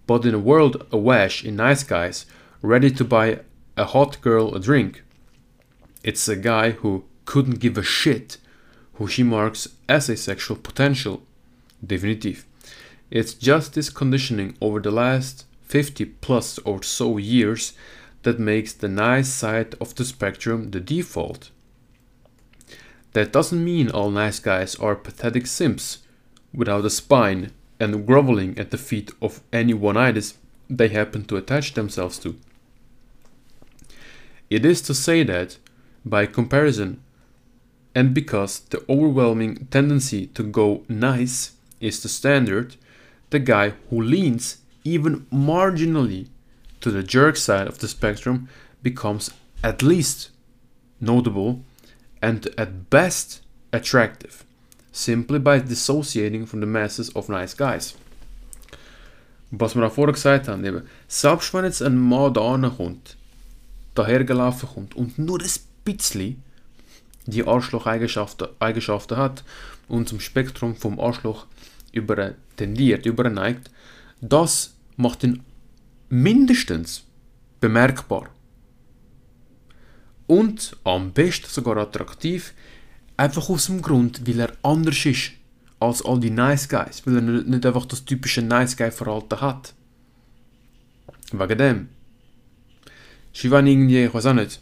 [0.06, 2.26] But in a world awash in nice guys,
[2.62, 3.40] ready to buy
[3.76, 5.02] a hot girl a drink,
[6.02, 8.38] it's a guy who couldn't give a shit
[8.94, 11.22] who she marks as a sexual potential.
[11.80, 12.47] Definitiv.
[13.10, 17.72] It's just this conditioning over the last 50 plus or so years
[18.22, 21.50] that makes the nice side of the spectrum the default.
[23.12, 25.98] That doesn't mean all nice guys are pathetic simps
[26.52, 30.34] without a spine and groveling at the feet of any one-itis
[30.68, 32.36] they happen to attach themselves to.
[34.50, 35.56] It is to say that,
[36.04, 37.02] by comparison,
[37.94, 42.76] and because the overwhelming tendency to go nice is the standard,
[43.30, 46.28] the guy who leans even marginally
[46.80, 48.48] to the jerk side of the spectrum
[48.82, 49.30] becomes
[49.62, 50.30] at least
[51.00, 51.60] notable
[52.22, 54.44] and at best attractive,
[54.92, 57.94] simply by dissociating from the masses of nice guys.
[59.50, 63.16] Was wir vorher gesagt haben, eben, selbst wenn jetzt ein Mann da kommt,
[63.94, 65.50] dahergelaufen kommt und nur ein
[65.84, 66.42] bisschen
[67.26, 69.44] die Arschloch-Eigenschaften Eigenschaften hat
[69.88, 71.46] und zum Spektrum vom Arschloch
[71.92, 73.70] über tendiert, überneigt,
[74.20, 75.42] das macht ihn
[76.08, 77.04] mindestens
[77.60, 78.30] bemerkbar.
[80.26, 82.52] Und am besten sogar attraktiv,
[83.16, 85.32] einfach aus dem Grund, weil er anders ist
[85.80, 89.74] als all die Nice Guys, weil er nicht einfach das typische Nice Guy Verhalten hat.
[91.32, 91.88] Wegen dem.
[93.42, 94.60] Wenn irgendwie, ich weiß auch nicht,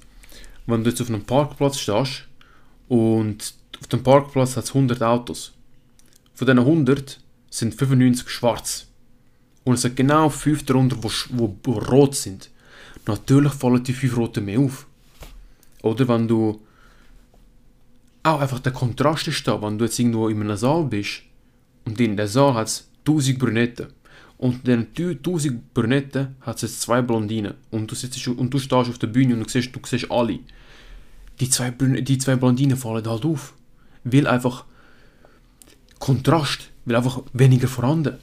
[0.66, 2.24] wenn du jetzt auf einem Parkplatz stehst
[2.88, 5.55] und auf dem Parkplatz hat es 100 Autos.
[6.36, 7.18] Von diesen 100
[7.50, 8.86] sind 95 schwarz.
[9.64, 12.50] Und es sind genau 5 darunter, die rot sind.
[13.06, 14.86] Natürlich fallen die 5 roten mehr auf.
[15.82, 16.60] Oder wenn du
[18.22, 21.22] auch einfach der Kontrast ist da, wenn du jetzt irgendwo in einem Saal bist
[21.84, 23.86] und in der Saal hat es 1000 Brünetten
[24.36, 28.58] und in diesen 1000 Brünetten hat es jetzt zwei Blondinen und du, sitzt, und du
[28.58, 30.40] stehst auf der Bühne und du siehst, du siehst alle.
[31.40, 33.54] Die zwei, die zwei Blondinen fallen halt auf,
[34.04, 34.64] weil einfach
[35.98, 38.18] Kontrast, weil einfach weniger vorhanden.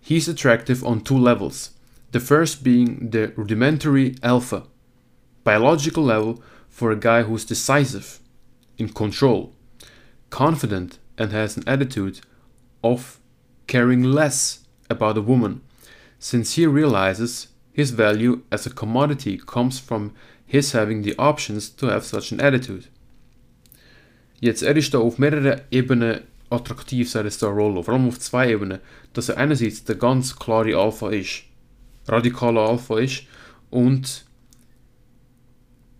[0.00, 1.70] He's attractive on two levels.
[2.12, 4.64] The first being the rudimentary alpha,
[5.44, 8.18] biological level for a guy who's decisive,
[8.76, 9.52] in control,
[10.30, 12.20] confident, and has an attitude
[12.82, 13.20] of
[13.66, 15.60] caring less about a woman,
[16.18, 20.12] since he realizes his value as a commodity comes from
[20.44, 22.88] his having the options to have such an attitude.
[24.40, 28.50] Jetzt, er ist da auf mehreren Ebenen attraktiv, sagt Star Rollo, vor allem auf zwei
[28.50, 28.80] Ebenen,
[29.12, 31.42] dass er einerseits der ganz klare Alpha ist,
[32.08, 33.24] radikaler Alpha ist
[33.70, 34.24] und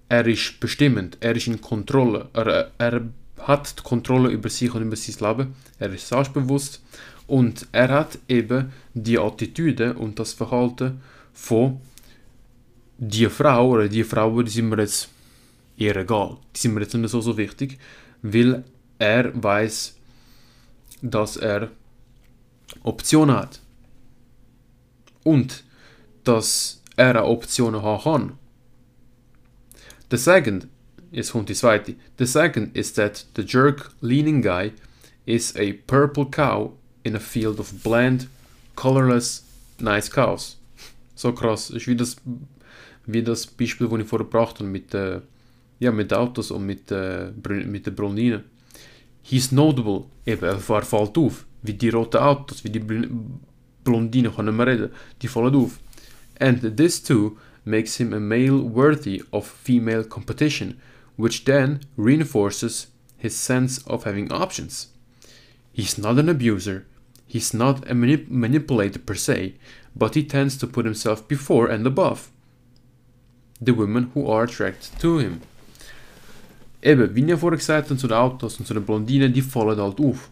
[0.08, 3.02] er ist bestimmend, er ist in Kontrolle, er, er
[3.38, 6.82] hat die Kontrolle über sich und über sein Leben, er ist selbstbewusst.
[7.26, 11.00] Und er hat eben die Attitüde und das Verhalten
[11.32, 11.80] von
[12.98, 15.08] die Frau oder die Frauen, die sind mir jetzt
[15.78, 17.78] eher egal, die sind mir jetzt nicht so, so wichtig,
[18.22, 18.64] weil
[18.98, 19.96] er weiß,
[21.02, 21.70] dass er
[22.82, 23.60] Optionen hat
[25.24, 25.64] und
[26.24, 28.38] dass er Optionen haben kann.
[30.10, 30.66] The second,
[31.10, 31.94] jetzt kommt die zweite.
[32.18, 34.72] Second is that the jerk leaning guy
[35.24, 36.72] is a purple cow
[37.04, 38.28] in a field of bland,
[38.74, 39.44] colorless,
[39.78, 40.58] nice cows.
[41.14, 41.70] So krass.
[41.70, 42.16] Ist wie das,
[43.06, 45.20] wie das Beispiel, das ich vorher gebracht habe mit, äh,
[45.80, 48.44] ja, mit Autos und mit, äh, mit den Blondinen.
[49.22, 50.04] He's notable.
[50.26, 51.46] Eben, er fällt auf.
[51.62, 52.80] Wie die roten Autos, wie die
[53.84, 54.90] Blondinen, kann nicht mehr reden.
[55.20, 55.80] Die fallen auf.
[56.38, 60.76] And this too makes him a male worthy of female competition,
[61.16, 64.88] which then reinforces his sense of having options.
[65.72, 66.86] He's not an abuser,
[67.26, 69.54] he's not a manip manipulator per se,
[69.94, 72.30] but he tends to put himself before and above
[73.60, 75.42] the women who are attracted to him.
[76.82, 79.78] Eben, wie ich vorher gesagt habe, zu den Autos und zu den Blondinen, die fallen
[79.78, 80.30] halt auf.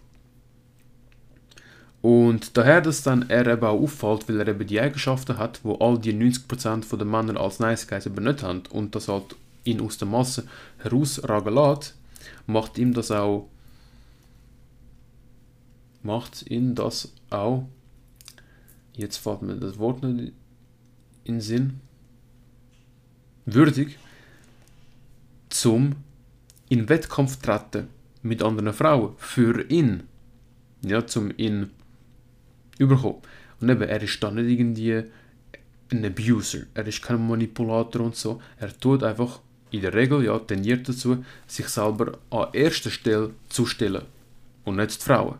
[2.00, 5.74] Und daher, dass dann er eben auch auffällt, weil er eben die Eigenschaften hat, wo
[5.74, 9.80] all die 90% der Männer als Nice Guys eben nicht haben und das halt ihn
[9.80, 10.44] aus der Masse
[10.78, 11.96] herausragen lässt,
[12.46, 13.48] macht ihm das auch
[16.02, 17.68] macht ihn das auch
[18.94, 20.32] jetzt fällt mir das Wort nicht
[21.24, 21.80] in Sinn
[23.44, 23.98] würdig
[25.48, 25.96] zum
[26.68, 27.88] in Wettkampf treten
[28.22, 30.04] mit anderen Frauen für ihn
[30.82, 31.70] ja zum ihn
[32.78, 33.22] überkommen.
[33.60, 35.04] Und eben, er ist dann nicht irgendwie
[35.90, 38.40] ein Abuser, er ist kein Manipulator und so.
[38.58, 43.66] Er tut einfach in der Regel, ja, tendiert dazu, sich selber an erster Stelle zu
[43.66, 44.04] stellen
[44.64, 45.38] und nicht die Frauen.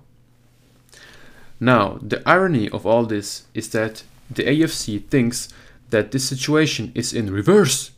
[1.61, 5.49] Now, the irony of all this is that the AFC thinks
[5.91, 7.91] that this situation is in reverse.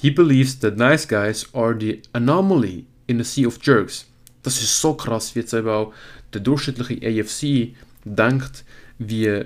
[0.00, 4.06] He believes that nice guys are the anomaly in a sea of jerks.
[4.42, 5.92] Das ist so krass, wie jetzt eben auch
[6.32, 8.64] der durchschnittliche AFC denkt,
[8.98, 9.44] wie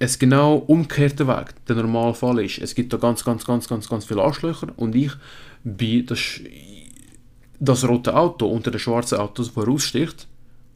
[0.00, 2.58] es genau umgekehrte Weg der Normalfall ist.
[2.58, 5.12] Es gibt da ganz, ganz, ganz, ganz, ganz viele Arschlöcher und ich
[5.62, 6.18] bin das,
[7.60, 10.26] das rote Auto unter den schwarzen Autos, das raussticht.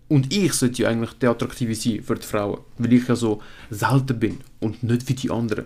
[0.06, 3.40] Und ich sollte ja eigentlich der Attraktive sein für die Frauen, weil ich ja so
[3.70, 5.64] selten bin und nicht wie die anderen.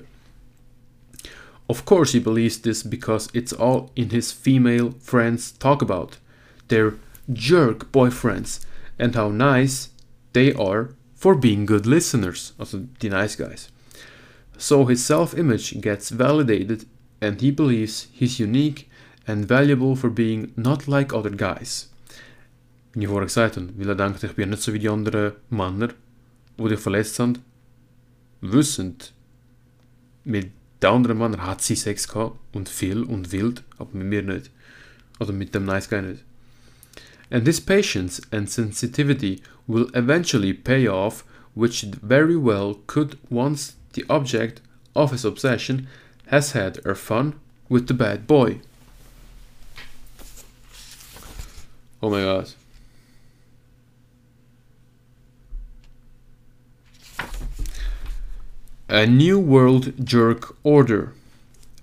[1.68, 6.16] Of course he believes this because it's all in his female friends talk about.
[6.68, 6.94] Their
[7.32, 8.64] jerk boyfriends
[8.98, 9.90] and how nice
[10.32, 13.70] they are for being good listeners, also the nice guys.
[14.56, 16.86] So his self-image gets validated
[17.20, 18.88] and he believes he's unique
[19.26, 21.90] and valuable for being not like other guys.
[22.94, 25.90] Gesagt habe, weil er denkt, ich bin nicht so wie die anderen Männer,
[26.56, 27.20] die dich verletzt
[28.40, 29.12] wissend,
[30.24, 30.50] mit
[30.82, 34.50] den anderen Männern hat sie Sex gehabt und viel und wild, aber mit mir nicht.
[35.18, 36.24] Oder mit dem Nice Guy nicht.
[37.30, 44.04] And this patience and sensitivity will eventually pay off, which very well could once the
[44.08, 44.62] object
[44.94, 45.88] of his obsession
[46.26, 47.34] has had her fun
[47.68, 48.60] with the bad boy.
[52.00, 52.54] Oh my god.
[58.90, 61.12] A New World Jerk Order.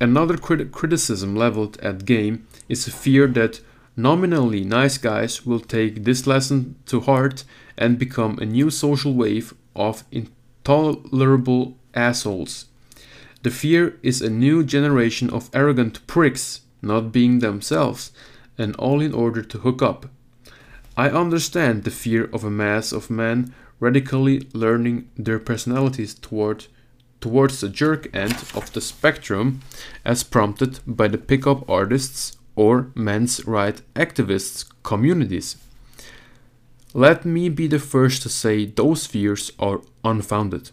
[0.01, 3.61] Another crit- criticism leveled at game is a fear that
[3.95, 7.43] nominally nice guys will take this lesson to heart
[7.77, 12.65] and become a new social wave of intolerable assholes.
[13.43, 18.13] The fear is a new generation of arrogant pricks not being themselves,
[18.57, 20.07] and all in order to hook up.
[20.97, 26.65] I understand the fear of a mass of men radically learning their personalities toward
[27.25, 29.59] towards the jerk end of the spectrum
[30.05, 35.57] as prompted by the pickup artists or men's right activists communities.
[36.93, 40.69] Let me be the first to say those fears are unfounded.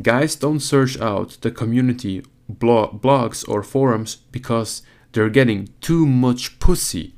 [0.00, 4.80] Guys don't search out the community blo- blogs or forums because
[5.12, 7.12] they're getting too much pussy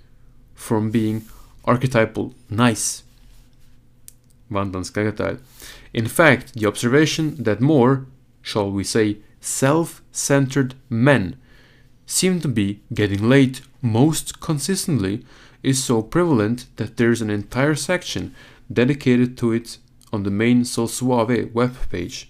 [0.57, 1.23] from being
[1.65, 3.05] archetypal nice.
[4.51, 5.39] Gegenteil.
[5.92, 8.07] In fact, the observation that more,
[8.42, 11.37] shall we say, self centered men
[12.07, 15.24] seem to be getting laid most consistently
[15.62, 18.35] is so prevalent that there's an entire section
[18.72, 19.79] dedicated to it
[20.12, 22.27] on the main So Suave webpage.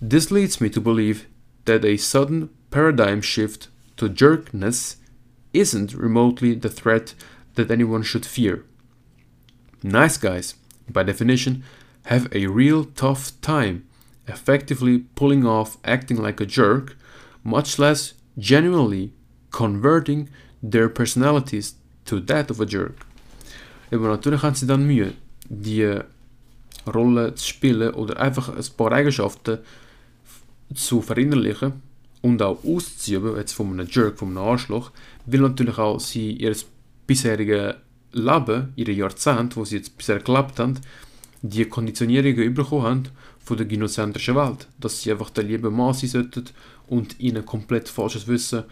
[0.00, 1.26] This leads me to believe
[1.64, 4.96] that a sudden paradigm shift to jerkness
[5.52, 7.14] isn't remotely the threat
[7.54, 8.64] that anyone should fear.
[9.82, 10.54] Nice guys,
[10.88, 11.64] by definition,
[12.04, 13.82] have a real tough time
[14.26, 16.96] effectively pulling off acting like a jerk,
[17.42, 19.12] much less genuinely
[19.50, 20.28] converting
[20.62, 23.06] their personalities to that of a jerk.
[23.90, 25.14] Aber natürlich haben sie dann Mühe,
[25.48, 26.00] die
[26.86, 29.58] Rolle zu spielen oder einfach ein paar Eigenschaften
[30.74, 31.82] zu verinnerlichen
[32.22, 34.92] und auch auszuüben, jetzt von einem Jerk, von einem Arschloch,
[35.26, 36.54] weil natürlich auch sie ihr
[37.06, 37.74] bisheriges
[38.12, 40.78] Leben, ihre Jahrzehnte, wo sie jetzt bisher geklappt haben,
[41.42, 43.02] die Konditionierungen bekommen haben
[43.38, 46.44] von der gynozentrischen Welt, dass sie einfach der liebe Mann sein sollten
[46.88, 48.64] und ihnen komplett falsches Wissen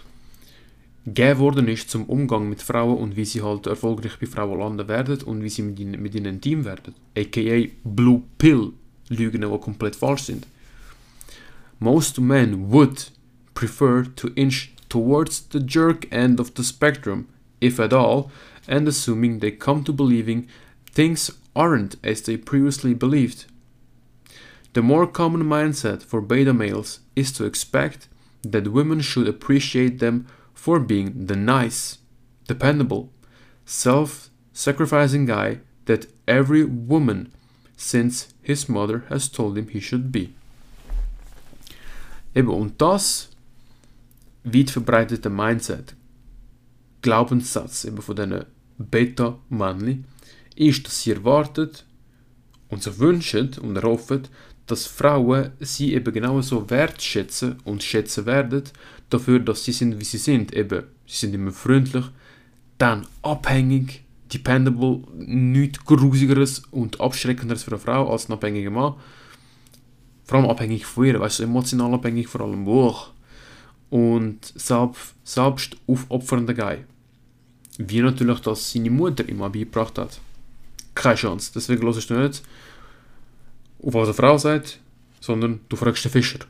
[1.04, 4.88] gegeben worden ist zum Umgang mit Frauen und wie sie halt erfolgreich bei Frauen landen
[4.88, 6.94] werden und wie sie mit ihnen, mit ihnen intim werden.
[7.16, 7.68] A.k.a.
[7.84, 8.72] Blue Pill
[9.08, 10.46] Lügen, die komplett falsch sind.
[11.78, 13.10] Most men would
[13.54, 17.26] prefer to inch towards the jerk end of the spectrum,
[17.62, 18.30] if at all,
[18.66, 20.48] and assuming they come to believing
[20.92, 23.46] things aren't as they previously believed.
[24.74, 28.06] The more common mindset for beta males is to expect
[28.42, 31.98] that women should appreciate them for being the nice,
[32.46, 33.10] dependable,
[33.66, 37.32] self sacrificing guy that every woman
[37.76, 40.32] since his mother has told him he should be.
[42.34, 43.30] Eben, und das
[44.44, 45.94] weit verbreitete Mindset,
[47.02, 48.44] Glaubenssatz eben von diesen
[48.78, 50.04] Beta-Männchen,
[50.58, 51.84] ist, dass sie erwartet
[52.68, 54.28] und sich wünschen und erhoffen,
[54.66, 58.64] dass Frauen sie eben genauso wertschätzen und schätzen werden,
[59.10, 60.52] dafür, dass sie sind, wie sie sind.
[60.52, 62.04] Eben, sie sind immer freundlich,
[62.76, 68.94] dann abhängig, dependable, nichts Grusigeres und Abschreckenderes für eine Frau als ein abhängiger Mann.
[70.24, 72.66] Vor allem abhängig von ihr, weißt du, emotional abhängig vor allem.
[72.66, 73.08] Boah.
[73.88, 76.84] Und selbst, selbst aufopfernder Guy.
[77.78, 80.20] Wie natürlich das seine Mutter immer beigebracht hat.
[80.98, 81.52] Keine Chance.
[81.54, 84.80] Deswegen nicht auf was eine Frau sagt,
[85.20, 86.40] sondern du fragst den Fischer.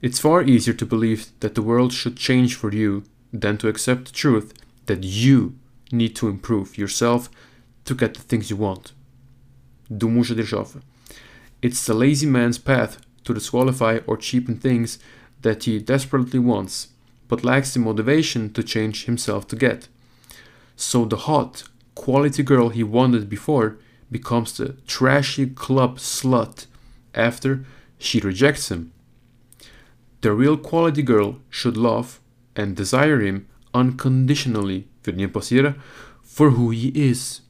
[0.00, 4.08] It's far easier to believe that the world should change for you than to accept
[4.08, 4.52] the truth
[4.86, 5.52] that you
[5.92, 7.30] need to improve yourself
[7.84, 8.92] to get the things you want.
[9.88, 10.82] Du musst dir schaffen.
[11.60, 14.98] It's the lazy man's path to disqualify or cheapen things
[15.42, 16.88] that he desperately wants,
[17.28, 19.88] but lacks the motivation to change himself to get.
[20.74, 21.62] So the hot,
[21.94, 23.78] quality girl he wanted before
[24.10, 26.66] becomes the trashy club slut
[27.14, 27.64] after
[27.98, 28.92] she rejects him.
[30.20, 32.20] The real quality girl should love
[32.54, 35.74] and desire him unconditionally, wird nie passieren,
[36.22, 37.40] for who he is,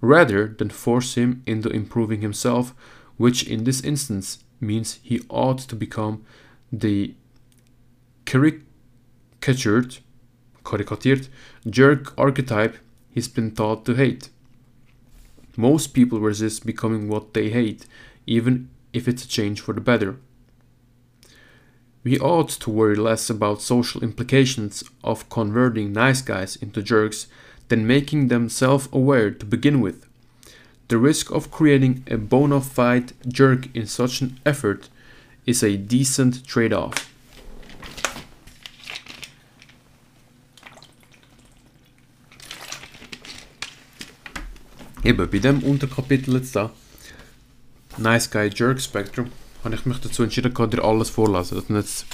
[0.00, 2.74] rather than force him into improving himself,
[3.16, 6.24] which in this instance means he ought to become
[6.72, 7.14] the
[8.24, 9.98] caricatured,
[10.64, 11.28] caricatured
[11.68, 12.76] jerk archetype
[13.10, 14.30] he's been taught to hate.
[15.56, 17.86] Most people resist becoming what they hate,
[18.26, 20.16] even if it's a change for the better.
[22.02, 27.26] We ought to worry less about social implications of converting nice guys into jerks
[27.68, 30.06] than making them self aware to begin with.
[30.88, 34.88] The risk of creating a bona fide jerk in such an effort
[35.46, 37.09] is a decent trade off.
[45.02, 46.70] Eben, bei dem Unterkapitel jetzt da,
[47.96, 49.30] Nice Guy Jerk Spectrum,
[49.64, 51.56] habe ich mich dazu entschieden, dir alles vorlesen.
[51.56, 52.06] Das waren jetzt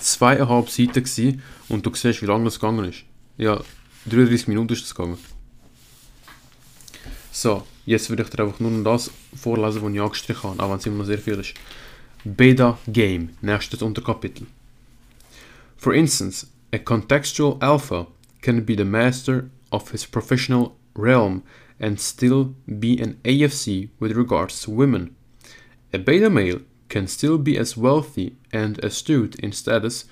[0.00, 3.04] zweieinhalb Seiten gewesen, und du siehst, wie lange das gegangen ist.
[3.36, 3.60] Ja,
[4.06, 5.18] 33 Minuten ist das gegangen.
[7.30, 10.70] So, jetzt würde ich dir einfach nur noch das vorlesen, was ich angestrichen habe, auch
[10.70, 11.54] wenn es immer noch sehr viel ist.
[12.24, 14.46] Beta Game, nächstes Unterkapitel.
[15.76, 18.06] For instance, a contextual alpha
[18.40, 21.42] can be the master of his professional realm
[21.82, 25.14] and still be an AFC with regards to women.
[25.92, 30.06] A beta male can still be as wealthy and astute in status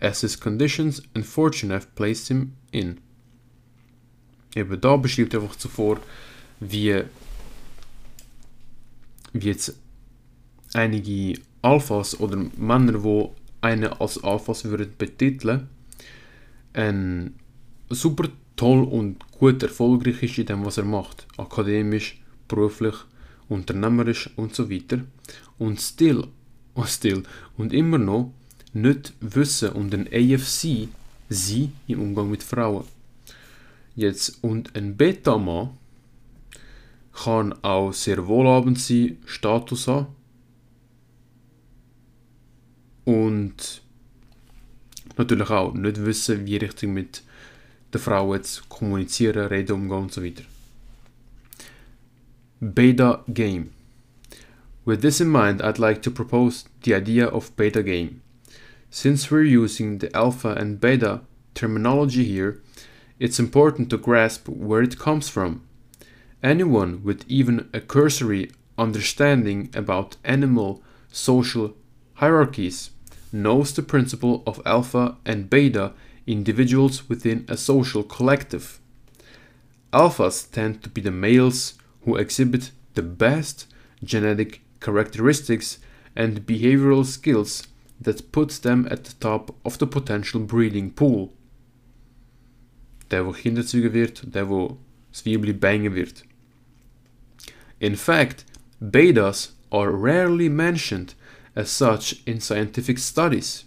[0.00, 2.98] as his conditions and fortune have placed him in.
[4.56, 6.00] Eben da beschreibt einfach zuvor,
[6.58, 7.04] wie,
[9.32, 9.76] wie jetzt
[10.72, 15.68] einige Alphas oder Männer, wo eine als Alphas würden betiteln,
[16.72, 17.34] ein
[17.90, 18.28] super
[18.60, 21.26] toll und gut erfolgreich ist in dem, was er macht.
[21.38, 22.94] Akademisch, beruflich,
[23.48, 25.00] unternehmerisch und so weiter.
[25.58, 26.26] Und still,
[26.74, 27.22] und still,
[27.56, 28.34] und immer noch
[28.74, 30.88] nicht wissen und ein AFC
[31.30, 32.84] sein im Umgang mit Frauen.
[33.96, 35.70] Jetzt, und ein Beta-Mann
[37.14, 40.08] kann auch sehr wohlhabend sein, Status haben,
[43.06, 43.82] und
[45.16, 47.22] natürlich auch nicht wissen, wie richtig mit
[47.92, 50.44] der Frau jetzt kommunizieren, reden, umgehen und so weiter.
[52.60, 53.70] Beta Game.
[54.84, 58.22] With this in mind, I'd like to propose the idea of beta game.
[58.90, 61.20] Since we're using the alpha and beta
[61.54, 62.60] terminology here,
[63.18, 65.62] it's important to grasp where it comes from.
[66.42, 70.82] Anyone with even a cursory understanding about animal
[71.12, 71.76] social
[72.14, 72.90] hierarchies
[73.32, 75.92] knows the principle of alpha and beta
[76.26, 78.80] individuals within a social collective.
[79.92, 83.66] Alphas tend to be the males who exhibit the best
[84.02, 85.78] genetic characteristics
[86.16, 87.66] and behavioral skills
[88.00, 91.32] that puts them at the top of the potential breeding pool.
[93.10, 94.78] Der, wo Kinder zeugen wird, der, wo
[95.10, 96.22] das bangen wird.
[97.80, 98.44] In fact,
[98.80, 101.14] betas are rarely mentioned
[101.56, 103.64] as such in scientific studies.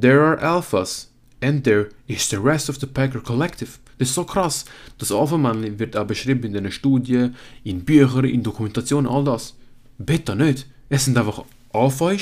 [0.00, 1.06] There are alphas,
[1.40, 3.78] and there is the rest of the Packer Collective.
[3.98, 4.64] Das ist so krass.
[4.98, 7.34] Das Alpha-Männchen wird auch beschrieben in den Studien,
[7.64, 9.54] in Büchern, in Dokumentationen, all das.
[9.98, 10.66] Beta nicht.
[10.88, 12.12] Es sind einfach Alpha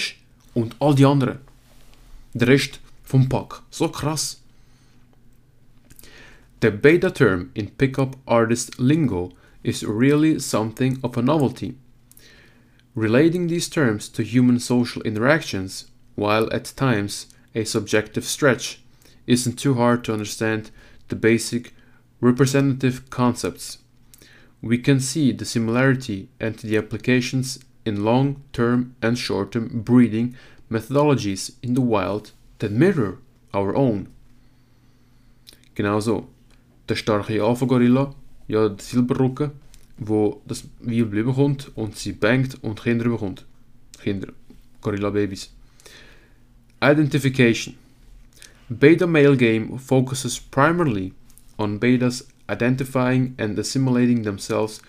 [0.54, 1.38] und all die anderen.
[2.32, 3.62] Der Rest vom Pack.
[3.70, 4.40] So krass.
[6.62, 11.76] The beta term in pickup artist lingo is really something of a novelty.
[12.94, 18.80] Relating these terms to human social interactions, while at times a subjective stretch,
[19.26, 20.70] isn't too hard to understand
[21.08, 21.72] the basic
[22.20, 23.78] representative concepts.
[24.62, 30.36] We can see the similarity and the applications in long term and short term breeding
[30.70, 33.18] methodologies in the wild that mirror
[33.54, 34.08] our own.
[35.74, 36.28] Genauso,
[36.88, 38.14] der starke Alpha-Gorilla,
[38.48, 39.52] ja, der Silberrücken,
[39.98, 43.44] wo das Weibli bekommt und sie bangt und Kinder bekommt.
[44.02, 44.32] Kinder,
[44.80, 45.55] Gorilla-Babys.
[46.86, 47.74] Identification.
[48.70, 51.14] Beta male game focuses primarily
[51.58, 54.80] on betas identifying and assimilating themselves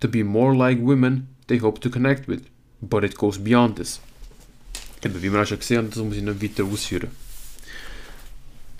[0.00, 2.46] to be more like women they hope to connect with,
[2.82, 4.00] but it goes beyond this.
[5.00, 5.08] The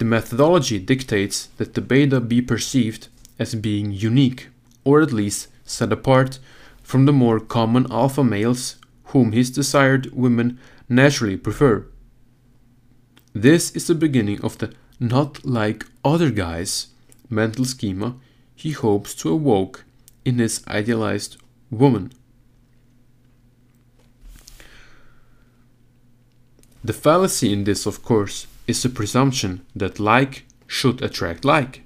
[0.05, 3.09] methodology dictates that the beta be perceived
[3.39, 4.49] as being unique,
[4.85, 6.39] or at least set apart
[6.83, 8.77] from the more common alpha males
[9.13, 10.59] whom his desired women
[10.91, 11.87] naturally prefer.
[13.37, 16.87] This is the beginning of the not like other guys
[17.29, 18.15] mental schema
[18.55, 19.85] he hopes to evoke
[20.25, 21.37] in his idealized
[21.71, 22.15] woman.
[26.83, 31.83] The fallacy in this, of course, is the presumption that like should attract like.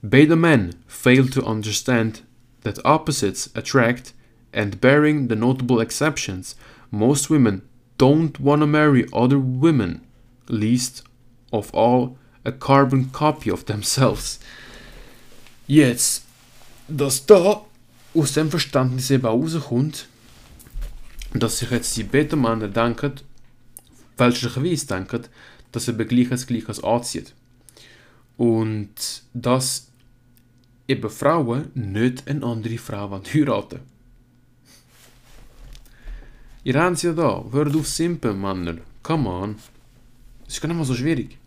[0.00, 2.22] Beta men fail to understand
[2.62, 4.14] that opposites attract,
[4.54, 6.54] and bearing the notable exceptions,
[6.90, 7.60] most women
[7.98, 10.00] don't want to marry other women,
[10.48, 11.02] least
[11.52, 14.38] of all a carbon copy of themselves.
[15.66, 16.24] Jetzt,
[16.88, 17.62] dass da
[18.14, 20.08] aus dem Verständnis eben rauskommt,
[21.34, 23.12] dass sich jetzt die Beta-Männer denken,
[24.16, 25.24] fälschlicherweise denken,
[25.72, 27.34] dass eben Gleiches Gleiches anzieht.
[28.38, 29.88] Und dass
[30.86, 33.97] eben Frauen nicht eine andere Frau wollen heiraten Ihr
[37.02, 38.76] ja da, hört auf simpen, Männer.
[39.02, 39.56] Come on.
[40.44, 41.38] Das ist gar so schwierig.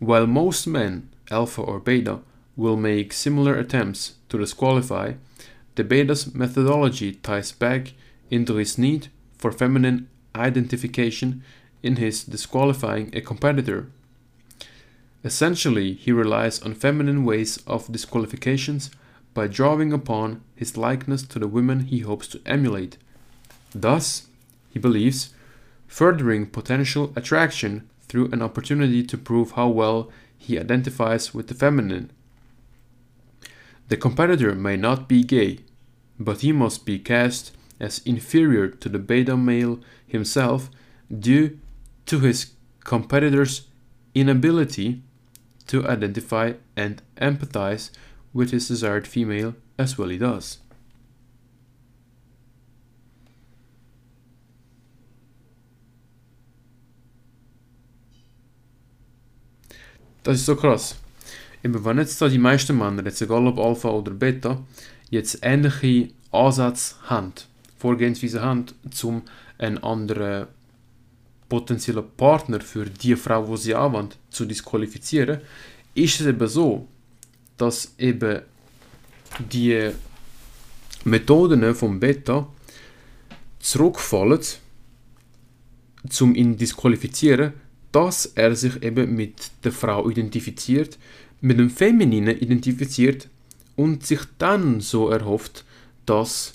[0.00, 2.20] While most men, alpha or beta,
[2.54, 5.14] will make similar attempts to disqualify,
[5.76, 7.94] the beta's methodology ties back
[8.30, 9.08] into his need
[9.38, 11.42] for feminine identification
[11.82, 13.86] in his disqualifying a competitor.
[15.24, 18.90] Essentially, he relies on feminine ways of disqualifications
[19.32, 22.98] by drawing upon his likeness to the women he hopes to emulate,
[23.74, 24.28] thus,
[24.70, 25.34] he believes,
[25.86, 32.10] furthering potential attraction through an opportunity to prove how well he identifies with the feminine.
[33.88, 35.60] The competitor may not be gay,
[36.18, 40.70] but he must be cast as inferior to the beta male himself
[41.16, 41.58] due
[42.06, 43.68] to his competitor's
[44.14, 45.02] inability
[45.68, 47.90] to identify and empathize
[48.32, 50.58] with his desired female as well he does.
[60.28, 60.94] Das ist so krass.
[61.64, 64.62] Eben, wenn jetzt da die meisten Männer, jetzt egal ob Alpha oder Beta,
[65.08, 67.32] jetzt ähnliche Ansätze haben,
[67.78, 68.66] Vorgehensweise haben,
[69.04, 69.22] um
[69.56, 70.48] einen anderen
[71.48, 75.40] potenziellen Partner für die Frau, die sie anwendet, zu disqualifizieren,
[75.94, 76.86] ist es eben so,
[77.56, 78.42] dass eben
[79.50, 79.92] die
[81.04, 82.46] Methoden vom Beta
[83.60, 84.40] zurückfallen
[86.10, 87.54] zum ihn disqualifizieren,
[87.92, 90.98] dass er sich eben mit der Frau identifiziert,
[91.40, 93.28] mit dem Femininen identifiziert
[93.76, 95.64] und sich dann so erhofft,
[96.04, 96.54] dass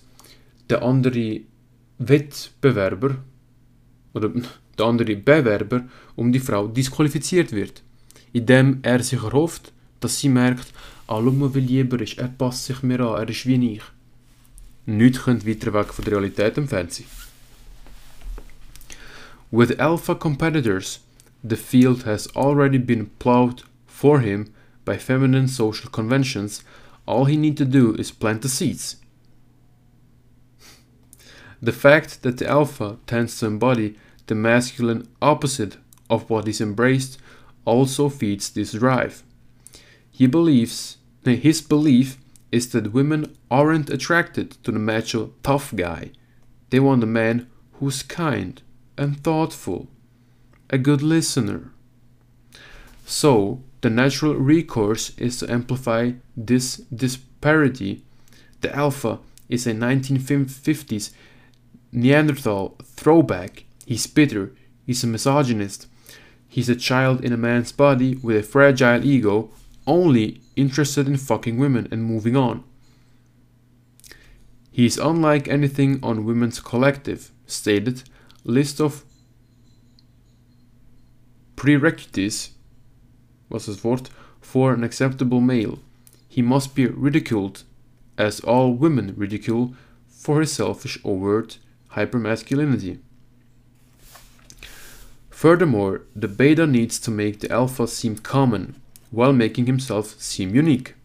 [0.70, 1.42] der andere
[1.98, 3.18] Wettbewerber
[4.14, 4.30] oder
[4.78, 7.82] der andere Bewerber um die Frau disqualifiziert wird,
[8.32, 10.74] indem er sich erhofft, dass sie merkt,
[11.08, 13.84] ah, mal, wie lieber ist, er passt sich mir an, er ist wie ich.
[14.86, 17.06] Nichts könnte weiter weg von der Realität entfernt sein.
[19.52, 21.00] With alpha competitors,
[21.44, 24.54] the field has already been plowed for him
[24.86, 26.64] by feminine social conventions.
[27.06, 28.98] All he needs to do is plant the seeds.
[31.62, 33.96] The fact that the alpha tends to embody
[34.28, 35.78] the masculine opposite
[36.10, 37.18] of what is embraced
[37.66, 39.24] also feeds this drive.
[40.12, 42.18] He believes his belief
[42.52, 46.12] is that women aren't attracted to the macho tough guy.
[46.70, 48.62] They want a man who's kind
[48.98, 49.88] and thoughtful,
[50.70, 51.72] a good listener.
[53.06, 58.04] So, the natural recourse is to amplify this disparity.
[58.62, 61.12] The alpha is a 1950s
[61.92, 63.66] Neanderthal throwback.
[63.86, 64.54] He's bitter,
[64.86, 65.88] he's a misogynist,
[66.48, 69.50] he's a child in a man's body with a fragile ego,
[69.86, 72.64] only interested in fucking women and moving on.
[74.72, 78.04] He is unlike anything on Women's Collective, stated
[78.44, 79.04] list of
[81.64, 82.52] prerequisites
[83.48, 84.10] was das Wort
[84.42, 85.80] for an acceptable male.
[86.28, 87.64] He must be ridiculed,
[88.18, 89.74] as all women ridicule,
[90.10, 91.60] for his selfish, overt
[91.92, 93.00] hypermasculinity.
[95.30, 98.76] Furthermore, the beta needs to make the alpha seem common,
[99.10, 100.96] while making himself seem unique.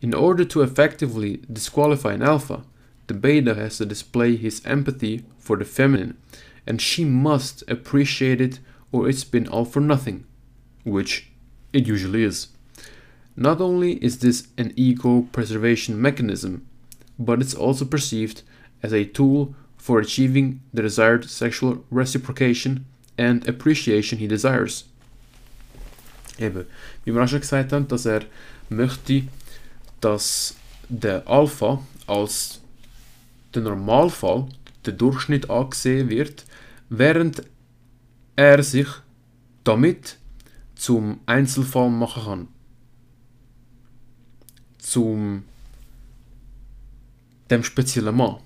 [0.00, 2.62] In order to effectively disqualify an alpha,
[3.08, 6.16] the beta has to display his empathy for the feminine,
[6.64, 8.60] and she must appreciate it
[8.92, 10.24] or it's been all for nothing,
[10.84, 11.30] which
[11.72, 12.48] it usually is.
[13.36, 16.66] Not only is this an ego preservation mechanism,
[17.18, 18.42] but it's also perceived
[18.82, 22.84] as a tool for achieving the desired sexual reciprocation
[23.16, 24.84] and appreciation he desires.
[26.38, 26.66] Eben,
[27.04, 28.24] wie wir auch schon gesagt haben, dass er
[28.68, 29.24] möchte,
[30.00, 30.54] dass
[30.88, 32.60] der Alpha als
[33.54, 34.48] der Normalfall,
[34.84, 36.44] der Durchschnitt angesehen wird,
[36.88, 37.42] während
[38.38, 38.86] er sich
[39.64, 40.16] damit
[40.76, 42.48] zum Einzelfall machen kann.
[44.78, 45.42] Zum
[47.50, 48.36] dem speziellen Mann.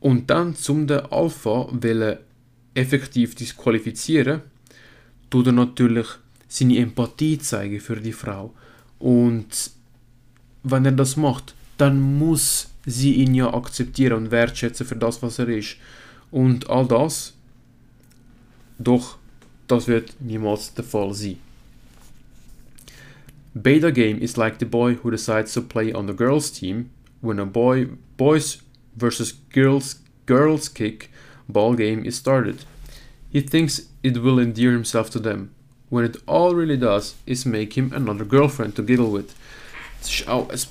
[0.00, 2.18] Und dann zum der Alpha will
[2.74, 4.40] effektiv disqualifizieren,
[5.30, 6.08] tut er natürlich
[6.48, 8.52] seine Empathie zeigen für die Frau.
[8.98, 9.70] Und
[10.64, 15.38] wenn er das macht, dann muss sie ihn ja akzeptieren und wertschätzen für das, was
[15.38, 15.76] er ist.
[16.32, 17.34] Und all das,
[18.78, 19.16] doch
[19.68, 21.38] das wird niemals der Fall sein.
[23.54, 27.38] Beta game is like the boy who decides to play on the girls team when
[27.38, 28.62] a boy boys
[28.96, 31.10] versus girls girls kick
[31.48, 32.64] ball game is started.
[33.30, 35.50] He thinks it will endear himself to them,
[35.90, 39.34] when it all really does is make him another girlfriend to giggle with.
[40.00, 40.66] Es ist, auch es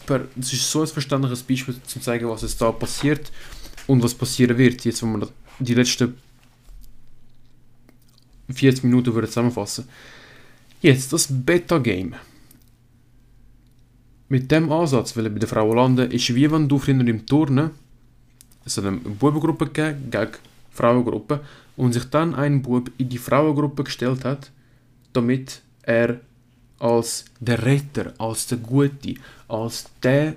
[0.53, 3.31] ist so ein verständliches Beispiel, um zu zeigen, was es da passiert
[3.87, 5.29] und was passieren wird, jetzt, wenn wir
[5.59, 6.17] die letzten
[8.53, 9.87] 40 Minuten würde zusammenfassen.
[10.81, 12.15] Jetzt das Beta-Game.
[14.29, 17.25] Mit dem Ansatz, weil er bei der Frau landen, ist wie wenn du früher im
[17.25, 17.71] Turnen
[18.65, 20.31] es hat eine Bubengruppe gegeben gegen
[20.71, 21.41] Frauengruppe
[21.77, 24.51] und sich dann ein Bub in die Frauengruppe gestellt hat,
[25.13, 26.19] damit er
[26.79, 29.15] als der Retter, als der Gute,
[29.47, 30.35] als der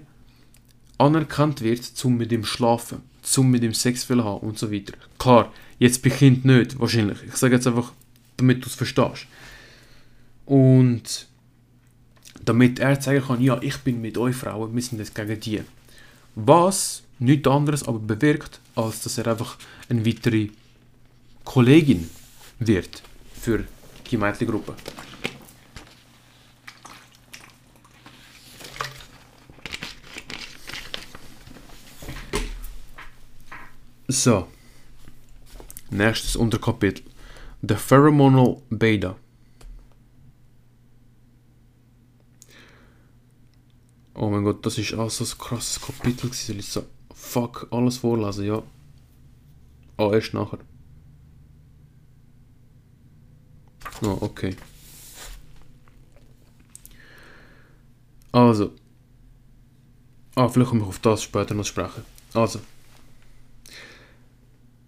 [0.98, 4.94] anerkannt wird, zum mit ihm schlafen, zum mit ihm Sex will haben und so weiter.
[5.18, 7.18] Klar, jetzt beginnt nicht, wahrscheinlich.
[7.26, 7.92] Ich sage jetzt einfach,
[8.36, 9.26] damit du es verstehst.
[10.46, 11.26] Und
[12.44, 15.62] damit er zeigen kann, ja, ich bin mit euch Frauen, wir sind jetzt gegen die.
[16.34, 19.56] Was nichts anderes aber bewirkt, als dass er einfach
[19.88, 20.48] eine weitere
[21.44, 22.10] Kollegin
[22.58, 23.02] wird
[23.40, 23.64] für
[24.10, 24.74] die Mädchengruppe.
[34.08, 34.48] So.
[35.90, 37.13] Nächstes Unterkapitel.
[37.66, 39.16] The Pheromonal Beta.
[44.14, 46.30] Oh mein Gott, das ist auch so ein krasses Kapitel.
[46.32, 46.84] Soll ich so
[47.14, 48.44] fuck alles vorlesen?
[48.44, 48.62] Ja.
[49.96, 50.58] Oh, erst nachher.
[54.02, 54.54] Oh, okay.
[58.30, 58.72] Also.
[60.34, 62.04] Ah, vielleicht komme ich auf das später noch sprechen.
[62.34, 62.60] Also.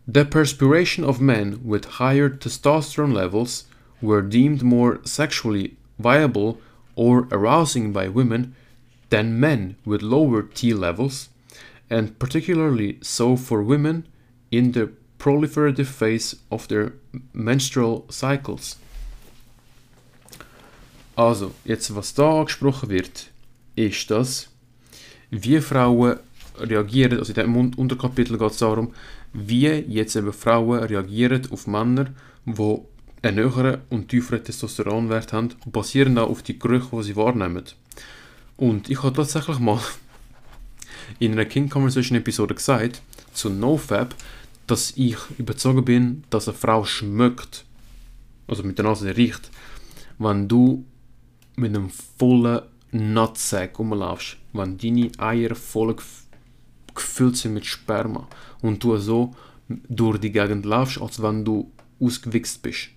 [0.09, 3.65] The perspiration of men with higher testosterone levels
[4.01, 6.61] were deemed more sexually viable
[6.95, 8.55] or arousing by women
[9.11, 11.29] than men with lower T levels,
[11.91, 14.07] and particularly so for women
[14.53, 16.93] in the proliferative phase of their
[17.33, 18.77] menstrual cycles.
[21.17, 23.31] Also, jetzt was da angesprochen wird,
[23.75, 24.49] ist das,
[25.31, 26.19] wie Frauen
[26.59, 28.93] reagieren, also in diesem Unterkapitel geht es darum,
[29.37, 32.07] wie jetzt eben Frauen reagieren auf Männer,
[32.47, 32.79] die
[33.23, 37.65] einen höheren und tieferen Testosteronwert haben, basierend auch auf die Gerüche, die sie wahrnehmen.
[38.57, 39.81] Und ich habe tatsächlich mal
[41.19, 44.15] in einer King Conversation Episode gesagt, zu NoFab,
[44.67, 47.65] dass ich überzeugt bin, dass eine Frau schmeckt,
[48.49, 49.51] also mit der Nase riecht,
[50.19, 50.85] wenn du
[51.57, 55.95] mit einem vollen Nutsack rumlaufst, wenn deine Eier voll
[56.97, 58.27] gefüllt sind mit Sperma
[58.63, 59.35] und du so
[59.69, 61.71] durch die Gegend laufst, als wenn du
[62.01, 62.89] ausgewichst bist.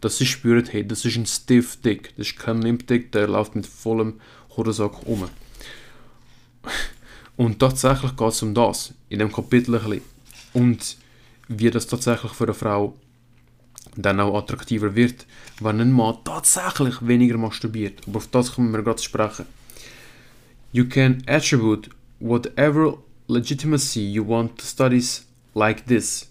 [0.00, 3.28] Dass sie spüren, hey, das ist ein Stiff Dick, das ist kein Limp Dick, der
[3.28, 4.20] läuft mit vollem
[4.56, 5.28] Hodensack um.
[7.36, 10.02] Und tatsächlich geht es um das, in dem Kapitel ein bisschen.
[10.52, 10.96] Und
[11.48, 12.94] wie das tatsächlich für eine Frau
[13.96, 15.26] dann auch attraktiver wird,
[15.60, 18.00] wenn ein Mann tatsächlich weniger masturbiert.
[18.06, 19.46] Aber auf das können wir gerade sprechen.
[20.72, 26.26] You can attribute whatever legitimacy you want to studies like this,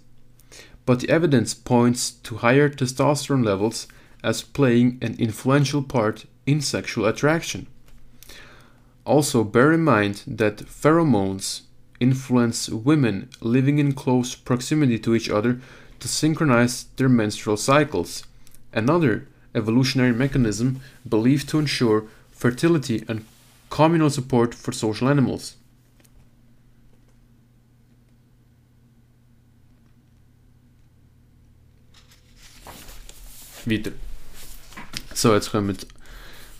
[0.85, 3.87] but the evidence points to higher testosterone levels
[4.23, 7.67] as playing an influential part in sexual attraction.
[9.05, 11.61] Also, bear in mind that pheromones
[11.99, 15.59] influence women living in close proximity to each other
[15.99, 18.23] to synchronize their menstrual cycles,
[18.71, 23.25] another evolutionary mechanism believed to ensure fertility and
[23.69, 25.55] communal support for social animals.
[33.69, 33.91] Weiter.
[35.13, 35.87] So, jetzt kommt,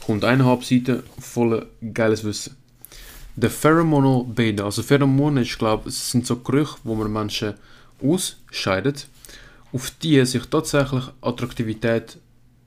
[0.06, 2.56] kommt eineinhalb Seiten voller geiles Wissen.
[3.36, 7.56] Der Pheromonal Beta, also Pheromone, ich glaube, es sind so Gerüche, wo man Menschen
[8.02, 9.08] ausscheidet,
[9.72, 12.20] auf die sich tatsächlich Attraktivität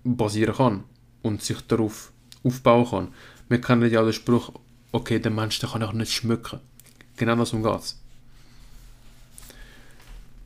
[0.02, 0.84] basieren kann
[1.22, 2.10] und sich darauf
[2.42, 3.08] aufbauen kann.
[3.48, 4.52] Wir kennen ja den Spruch,
[4.90, 6.58] okay, der Mensch der kann auch nicht schmücken.
[7.16, 8.00] Genau das geht's.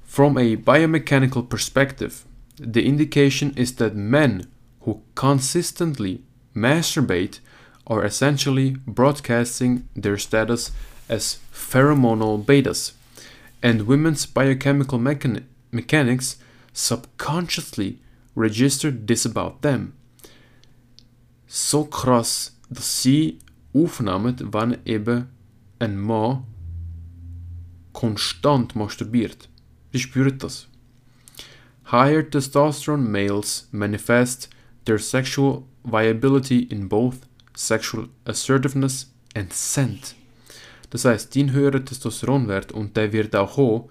[0.07, 2.13] From a biomechanical perspective,
[2.61, 4.47] the indication is that men
[4.83, 6.23] who consistently
[6.55, 7.41] masturbate
[7.87, 10.71] are essentially broadcasting their status
[11.09, 12.93] as pheromonal betas,
[13.63, 16.37] and women's biochemical mechan- mechanics
[16.73, 17.99] subconsciously
[18.35, 19.95] register this about them.
[21.47, 23.39] So krass, dass sie
[23.75, 25.29] aufnehmen, wenn eben
[25.79, 26.45] ein Mann
[27.93, 29.49] konstant masturbiert.
[29.93, 30.70] Sie spüren das.
[31.93, 34.49] Higher testosterone males manifest
[34.85, 40.15] their sexual viability in both sexual assertiveness and scent.
[40.91, 43.91] Das heißt, dein höherer Testosteronwert, und der wird auch hoch,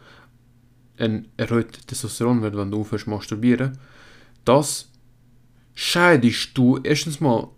[0.98, 3.78] ein erhöhter Testosteronwert, wenn du aufhörst masturbieren,
[4.46, 4.90] das
[5.76, 7.50] scheidest du erstens mal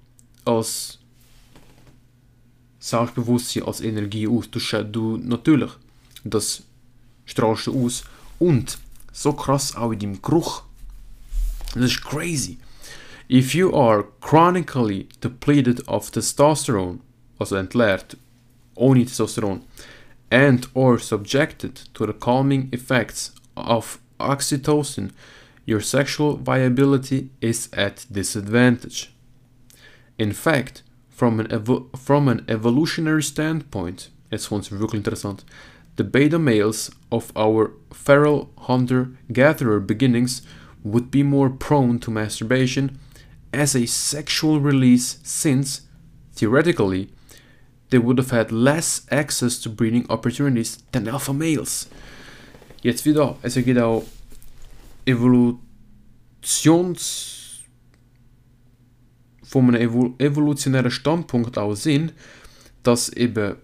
[0.45, 0.99] als
[2.79, 4.49] Selbstbewusstsein, als Energie aus.
[4.49, 5.71] Du, du natürlich,
[6.23, 6.63] das
[7.25, 8.03] strahlst du aus.
[8.39, 8.79] Und
[9.21, 10.63] so krass auch in deinem Geruch.
[11.73, 12.57] Das ist crazy.
[13.29, 16.99] If you are chronically depleted of testosterone,
[17.39, 18.17] also entleert,
[18.75, 19.61] ohne Testosteron,
[20.29, 25.11] and or subjected to the calming effects of oxytocin,
[25.65, 29.13] your sexual viability is at disadvantage.
[30.17, 31.47] In fact, from an,
[31.95, 35.45] from an evolutionary standpoint, jetzt kommt's wirklich interessant,
[35.95, 40.41] the beta males of our feral hunter-gatherer beginnings
[40.83, 42.97] would be more prone to masturbation
[43.53, 45.81] as a sexual release since,
[46.33, 47.09] theoretically,
[47.89, 51.87] they would have had less access to breeding opportunities than alpha males.
[52.81, 54.03] Jetzt wieder, es ergibt auch
[55.05, 55.59] Evolutions
[59.43, 62.13] von einem evolutionären Standpunkt aus Sinn,
[62.83, 63.57] dass eben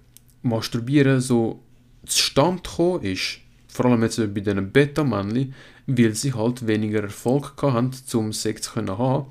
[0.44, 1.64] Masturbieren so
[2.08, 5.54] zustande gekommen ist, vor allem jetzt bei diesen Beta-Männchen,
[5.88, 9.28] weil sie halt weniger Erfolg hatten, um Sex zu haben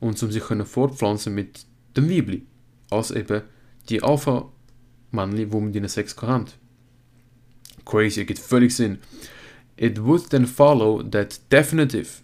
[0.00, 1.64] und um sich fortpflanzen mit
[1.96, 2.46] dem Weibli,
[2.90, 3.42] als eben
[3.88, 6.46] die Alpha-Männchen, die mit ihnen Sex hatten.
[7.84, 8.98] Crazy, ergibt völlig Sinn.
[9.76, 12.22] It would then follow that definitive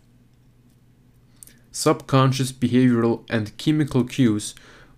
[1.77, 4.55] subconscious behavioral and chemical cues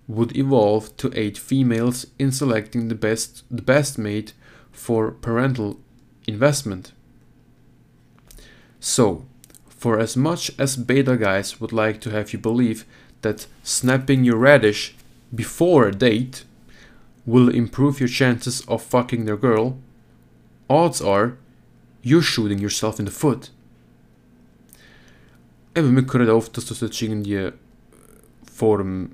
[0.07, 4.33] would evolve to aid females in selecting the best the best mate
[4.79, 5.77] for parental
[6.27, 6.93] investment.
[8.81, 9.25] So,
[9.69, 12.85] for as much as beta guys would like to have you believe
[13.23, 14.95] that snapping your radish
[15.35, 16.45] before a date
[17.27, 19.77] will improve your chances of fucking their girl,
[20.71, 21.37] odds are
[22.03, 23.51] you're shooting yourself in the foot.
[25.75, 27.53] Eben, wir eh, hören oft, dass du sollst irgendwie
[28.55, 29.11] vor dem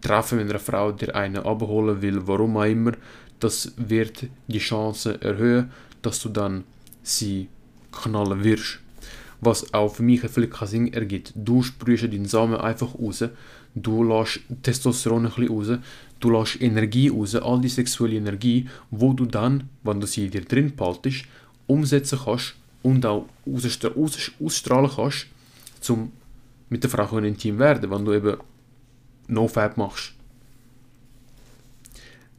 [0.00, 2.92] Treffen mit Frau dir er einen abholen will, warum auch immer,
[3.40, 5.70] das wird die Chance erhöhen,
[6.02, 6.64] dass du dann
[7.02, 7.48] sie
[7.92, 8.78] knallen wirst.
[9.40, 11.32] Was auch für mich viel Sinn ergibt.
[11.34, 13.24] Du sprühst deinen Samen einfach raus,
[13.74, 15.78] du lässt Testosteron ein bisschen raus,
[16.20, 20.42] du lässt Energie raus, all die sexuelle Energie, wo du dann, wenn du sie dir
[20.42, 21.24] drin behaltest,
[21.66, 25.26] umsetzen kannst und auch ausstra aus ausstrahlen kannst,
[25.88, 26.12] um
[26.68, 28.36] mit der Frau intim werden, wenn du eben
[29.28, 30.15] No-Fab machst.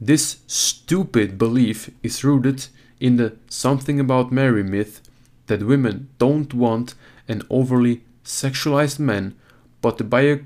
[0.00, 2.68] This stupid belief is rooted
[3.00, 5.00] in the something about Mary myth
[5.48, 6.94] that women don't want
[7.26, 9.34] an overly sexualized man,
[9.82, 10.38] but the bio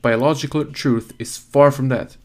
[0.00, 2.16] biological truth is far from that.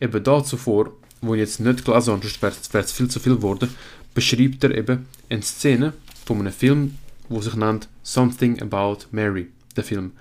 [0.00, 3.36] Eben dazu vor, wo ich jetzt nicht gelesen habe, sonst wäre es viel zu viel
[3.36, 3.68] geworden,
[4.14, 5.92] beschreibt er eben eine Szene
[6.24, 6.96] von einem Film,
[7.28, 10.12] wo sich nennt Something About Mary, der Film.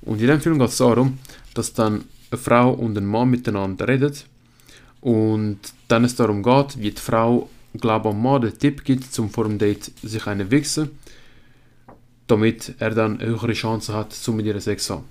[0.00, 1.18] Und in dem Film geht es darum,
[1.54, 4.14] dass dann eine Frau und ein Mann miteinander reden
[5.00, 9.30] und dann es darum geht, wie die Frau, glaube am Mann den Tipp gibt, zum
[9.30, 10.90] vor dem Date sich eine wichsen,
[12.26, 15.04] damit er dann höhere Chance hat, zu mit ihr Sex zu haben.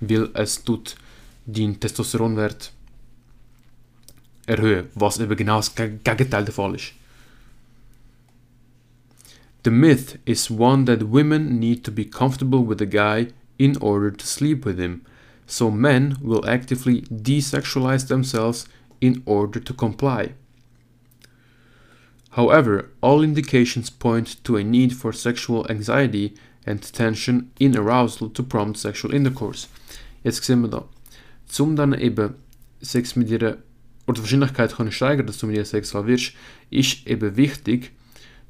[0.00, 0.96] Weil es tut
[1.44, 2.72] den Testosteronwert
[4.46, 6.92] erhöhen, was eben genau das Gegenteil der Fall ist.
[9.64, 14.12] The myth is one that women need to be comfortable with a guy in order
[14.12, 15.00] to sleep with him,
[15.46, 18.66] so men will actively desexualize themselves
[19.00, 20.34] in order to comply.
[22.30, 26.34] However, all indications point to a need for sexual anxiety
[26.66, 29.68] and tension in arousal to prompt sexual intercourse.
[30.22, 30.84] Jetzt sehen wir da.
[31.46, 32.34] Zum dann eben
[32.82, 33.58] Sex mit ihr
[34.06, 36.32] oder die Wahrscheinlichkeit können steigern, dass du mit ihr sexuell wirst,
[36.70, 37.92] ist eben wichtig,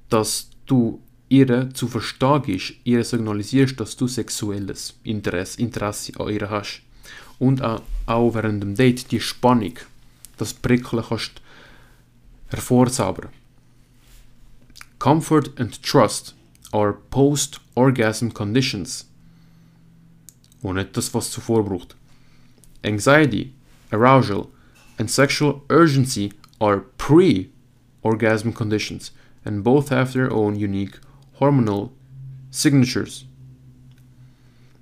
[0.09, 6.51] dass du ihr zu verstehen gibst, ihr signalisierst, dass du sexuelles Interesse, Interesse an ihr
[6.51, 6.83] hast.
[7.39, 9.75] Und auch während dem Date die Spannung,
[10.37, 11.41] das Prickeln kannst
[12.49, 13.31] hervorzaubern.
[14.99, 16.35] Comfort and trust
[16.73, 19.07] are post-orgasm conditions.
[20.63, 21.95] Und nicht das, was zuvor braucht.
[22.83, 23.53] Anxiety,
[23.91, 24.49] arousal,
[24.99, 29.13] and sexual urgency are pre-orgasm conditions,
[29.45, 30.99] and both have their own unique
[31.39, 31.91] hormonal
[32.51, 33.27] signatures.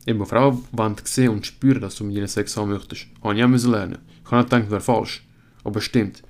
[0.06, 3.06] Eben, Frauen wollen sehen und spüren, dass du mit ihnen Sex haben möchtest.
[3.22, 3.98] Habe ich auch lernen.
[4.24, 5.24] Ich habe nicht gedacht, wäre falsch.
[5.64, 6.22] Stimmt.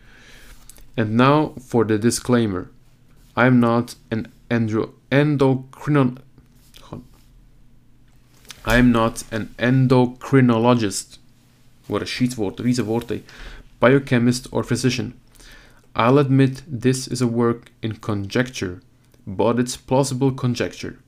[0.97, 2.71] And now for the disclaimer.
[3.37, 6.19] I'm not an andro endocrino
[8.67, 11.19] I'm not an endocrinologist.
[11.87, 13.23] What a shit word, riesen Wort, ey.
[13.79, 15.21] Biochemist or physician.
[15.95, 18.81] I'll admit this is a work in conjecture,
[19.27, 20.99] but it's plausible conjecture.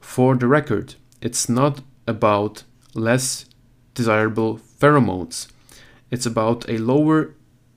[0.00, 3.46] For the record, it's not about less
[3.94, 5.48] desirable pheromones.
[6.16, 7.34] It's about a lower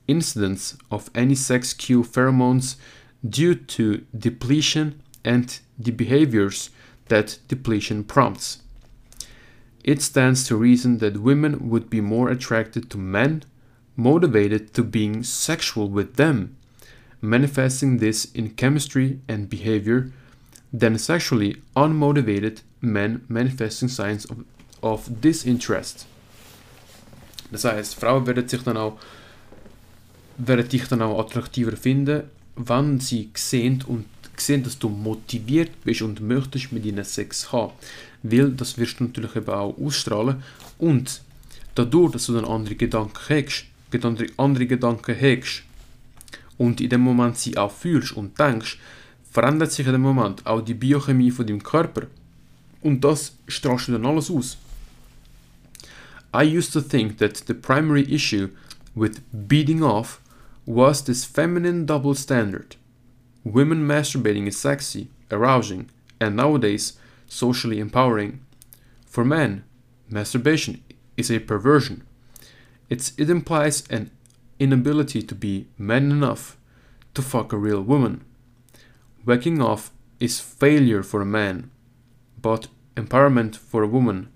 [0.08, 2.76] incidence of any sex cue pheromones
[3.22, 6.70] due to depletion and the behaviors
[7.08, 8.62] that depletion prompts.
[9.84, 13.42] It stands to reason that women would be more attracted to men
[13.94, 16.56] motivated to being sexual with them,
[17.20, 20.12] manifesting this in chemistry and behavior,
[20.72, 24.46] than sexually unmotivated men manifesting signs of,
[24.82, 26.06] of disinterest.
[27.50, 28.98] Das heißt, Frauen werden sich dann auch
[30.46, 32.22] werden dich dann auch attraktiver finden,
[32.56, 37.72] wenn sie sehen und sehen, dass du motiviert bist und möchtest mit ihnen Sex haben.
[38.22, 40.42] Weil das wirst du natürlich eben auch ausstrahlen
[40.78, 41.20] und
[41.74, 43.66] dadurch, dass du dann andere Gedanken hast,
[44.02, 45.62] andere, andere Gedanken hast
[46.58, 48.78] und in dem Moment sie auch fühlst und denkst,
[49.30, 52.02] verändert sich in dem Moment auch die Biochemie von deinem Körper.
[52.82, 54.56] Und das strahlst du dann alles aus.
[56.32, 58.54] I used to think that the primary issue
[58.94, 60.20] with beating off
[60.64, 62.76] was this feminine double standard.
[63.44, 68.44] Women masturbating is sexy, arousing, and nowadays socially empowering.
[69.06, 69.64] For men,
[70.08, 70.84] masturbation
[71.16, 72.04] is a perversion.
[72.88, 74.10] It's, it implies an
[74.58, 76.56] inability to be man enough
[77.14, 78.24] to fuck a real woman.
[79.24, 81.70] Whacking off is failure for a man,
[82.40, 84.28] but empowerment for a woman.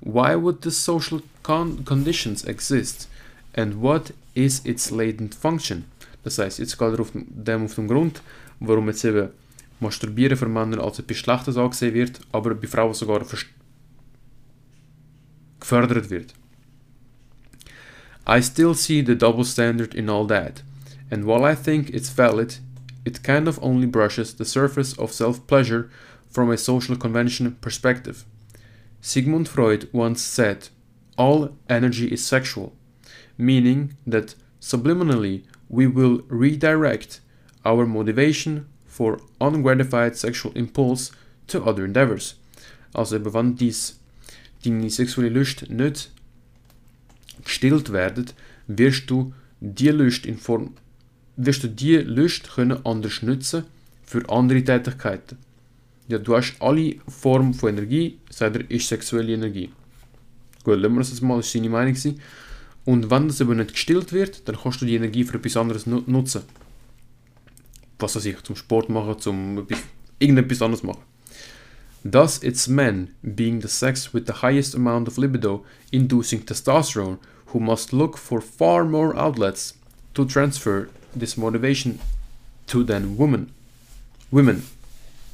[0.00, 3.08] Why would the social con conditions exist?
[3.54, 5.84] And what is its latent function?
[6.22, 8.22] Das heißt, jetzt geht er auf dem, auf den Grund,
[8.60, 9.30] warum jetzt eben
[9.80, 13.24] Masturbieren für Männer als etwas Schlechtes angesehen wird, aber bei Frauen sogar
[15.58, 16.34] gefördert wird.
[18.28, 20.62] I still see the double standard in all that,
[21.10, 22.60] and while I think it's valid,
[23.06, 25.88] it kind of only brushes the surface of self pleasure
[26.30, 28.24] from a social convention perspective.
[29.00, 30.68] Sigmund Freud once said,
[31.16, 32.74] All energy is sexual,
[33.38, 37.20] meaning that subliminally we will redirect
[37.64, 41.12] our motivation for ungratified sexual impulse
[41.46, 42.34] to other endeavors.
[42.94, 43.98] Also wenn dies,
[44.64, 46.10] deine sexuelle Lust nicht
[47.44, 48.26] gestillt werden,
[48.66, 50.74] wirst du die Lust in Form
[51.36, 53.64] wirst du die Lust können anders nutzen
[54.02, 55.38] für andere Tätigkeiten.
[56.10, 59.70] Ja, du hast alle Formen von Energie, sagt er, ist sexuelle Energie.
[60.64, 61.96] Gut, lassen wir das mal, das war seine Meinung.
[62.84, 65.86] Und wenn das aber nicht gestillt wird, dann kannst du die Energie für etwas anderes
[65.86, 66.42] nutzen.
[68.00, 69.68] Was weiß ich, zum Sport machen, zum
[70.18, 71.02] irgendetwas anderes machen.
[72.02, 77.18] Thus, it's men, being the sex with the highest amount of libido, inducing testosterone,
[77.52, 79.74] who must look for far more outlets
[80.14, 82.00] to transfer this motivation
[82.66, 83.52] to than women.
[84.32, 84.64] Women.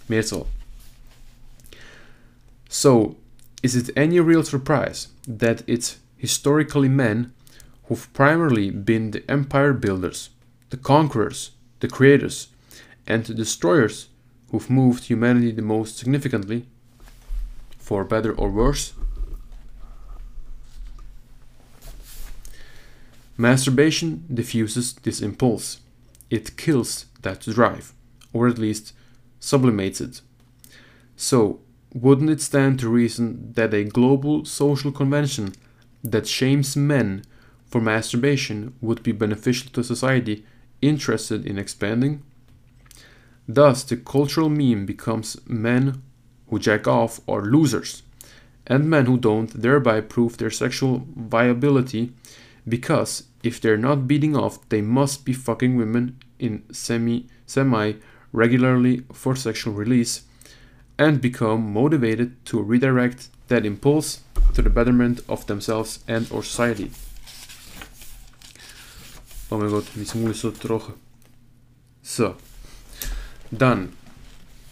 [0.07, 0.47] Mehrzahl.
[2.83, 3.17] So,
[3.63, 7.33] is it any real surprise that it's historically men
[7.85, 10.29] who've primarily been the empire builders,
[10.69, 12.49] the conquerors, the creators,
[13.07, 14.09] and the destroyers
[14.51, 16.67] who've moved humanity the most significantly,
[17.79, 18.93] for better or worse?
[23.39, 25.81] Masturbation diffuses this impulse.
[26.29, 27.95] It kills that drive,
[28.35, 28.93] or at least
[29.41, 30.21] sublimates it.
[31.17, 31.61] So,
[31.97, 35.55] wouldn't it stand to reason that a global social convention
[36.05, 37.25] that shames men
[37.65, 40.45] for masturbation would be beneficial to society
[40.83, 42.23] interested in expanding?
[43.49, 46.03] Thus, the cultural meme becomes men
[46.49, 48.03] who jack off are losers,
[48.67, 52.13] and men who don't thereby prove their sexual viability
[52.69, 57.93] because if they're not beating off, they must be fucking women in semi semi
[58.33, 60.25] regularly for sexual release
[60.99, 64.21] and become motivated to redirect that impulse
[64.55, 66.91] to the betterment of themselves and or society.
[69.51, 70.95] Oh mein Gott, Mund ist so trocken.
[72.03, 72.35] So.
[73.51, 73.91] Dann,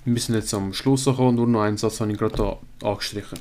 [0.05, 3.39] müssen jetzt am Schluss kommen, nur noch einen Satz habe ich gerade angestrichen.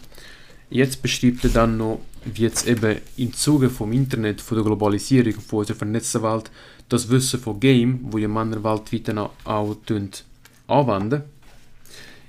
[0.69, 5.34] Jetzt beschreibt er dann noch, wie jetzt eben im Zuge vom Internet, von der Globalisierung,
[5.34, 6.51] von unserer vernetzten Welt,
[6.89, 9.09] das Wissen von Game, wo ja Männer weltweit
[9.45, 9.75] auch
[10.67, 11.23] anwenden,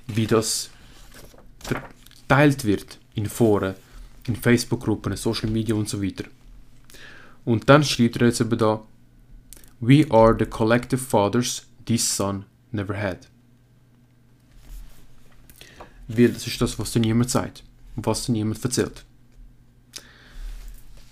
[0.07, 0.69] wie das
[1.59, 3.75] verteilt wird in Foren,
[4.27, 6.25] in Facebook-Gruppen, Social Media und so weiter.
[7.43, 8.81] Und dann schreibt er jetzt eben da,
[9.79, 13.27] We are the collective fathers this son never had.
[16.07, 17.63] Weil das ist das, was dir niemand sagt
[17.95, 19.03] was dir niemand erzählt.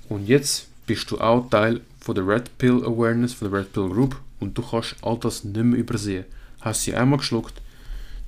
[0.09, 3.89] Und jetzt bist du auch Teil von der Red Pill Awareness, von der Red Pill
[3.89, 6.25] Group und du kannst all das nicht mehr übersehen.
[6.61, 7.61] Hast sie einmal geschluckt,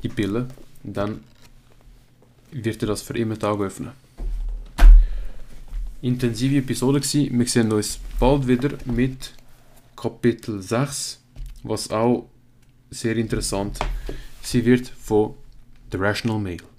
[0.05, 0.47] die Pille,
[0.83, 1.21] dann
[2.51, 3.91] wird dir das für immer die Augen öffnen.
[6.01, 7.39] Intensive Episode gewesen.
[7.39, 9.33] Wir sehen uns bald wieder mit
[9.95, 11.19] Kapitel 6,
[11.63, 12.29] was auch
[12.91, 13.79] sehr interessant
[14.43, 15.33] sein wird von
[15.91, 16.74] The Rational Mail.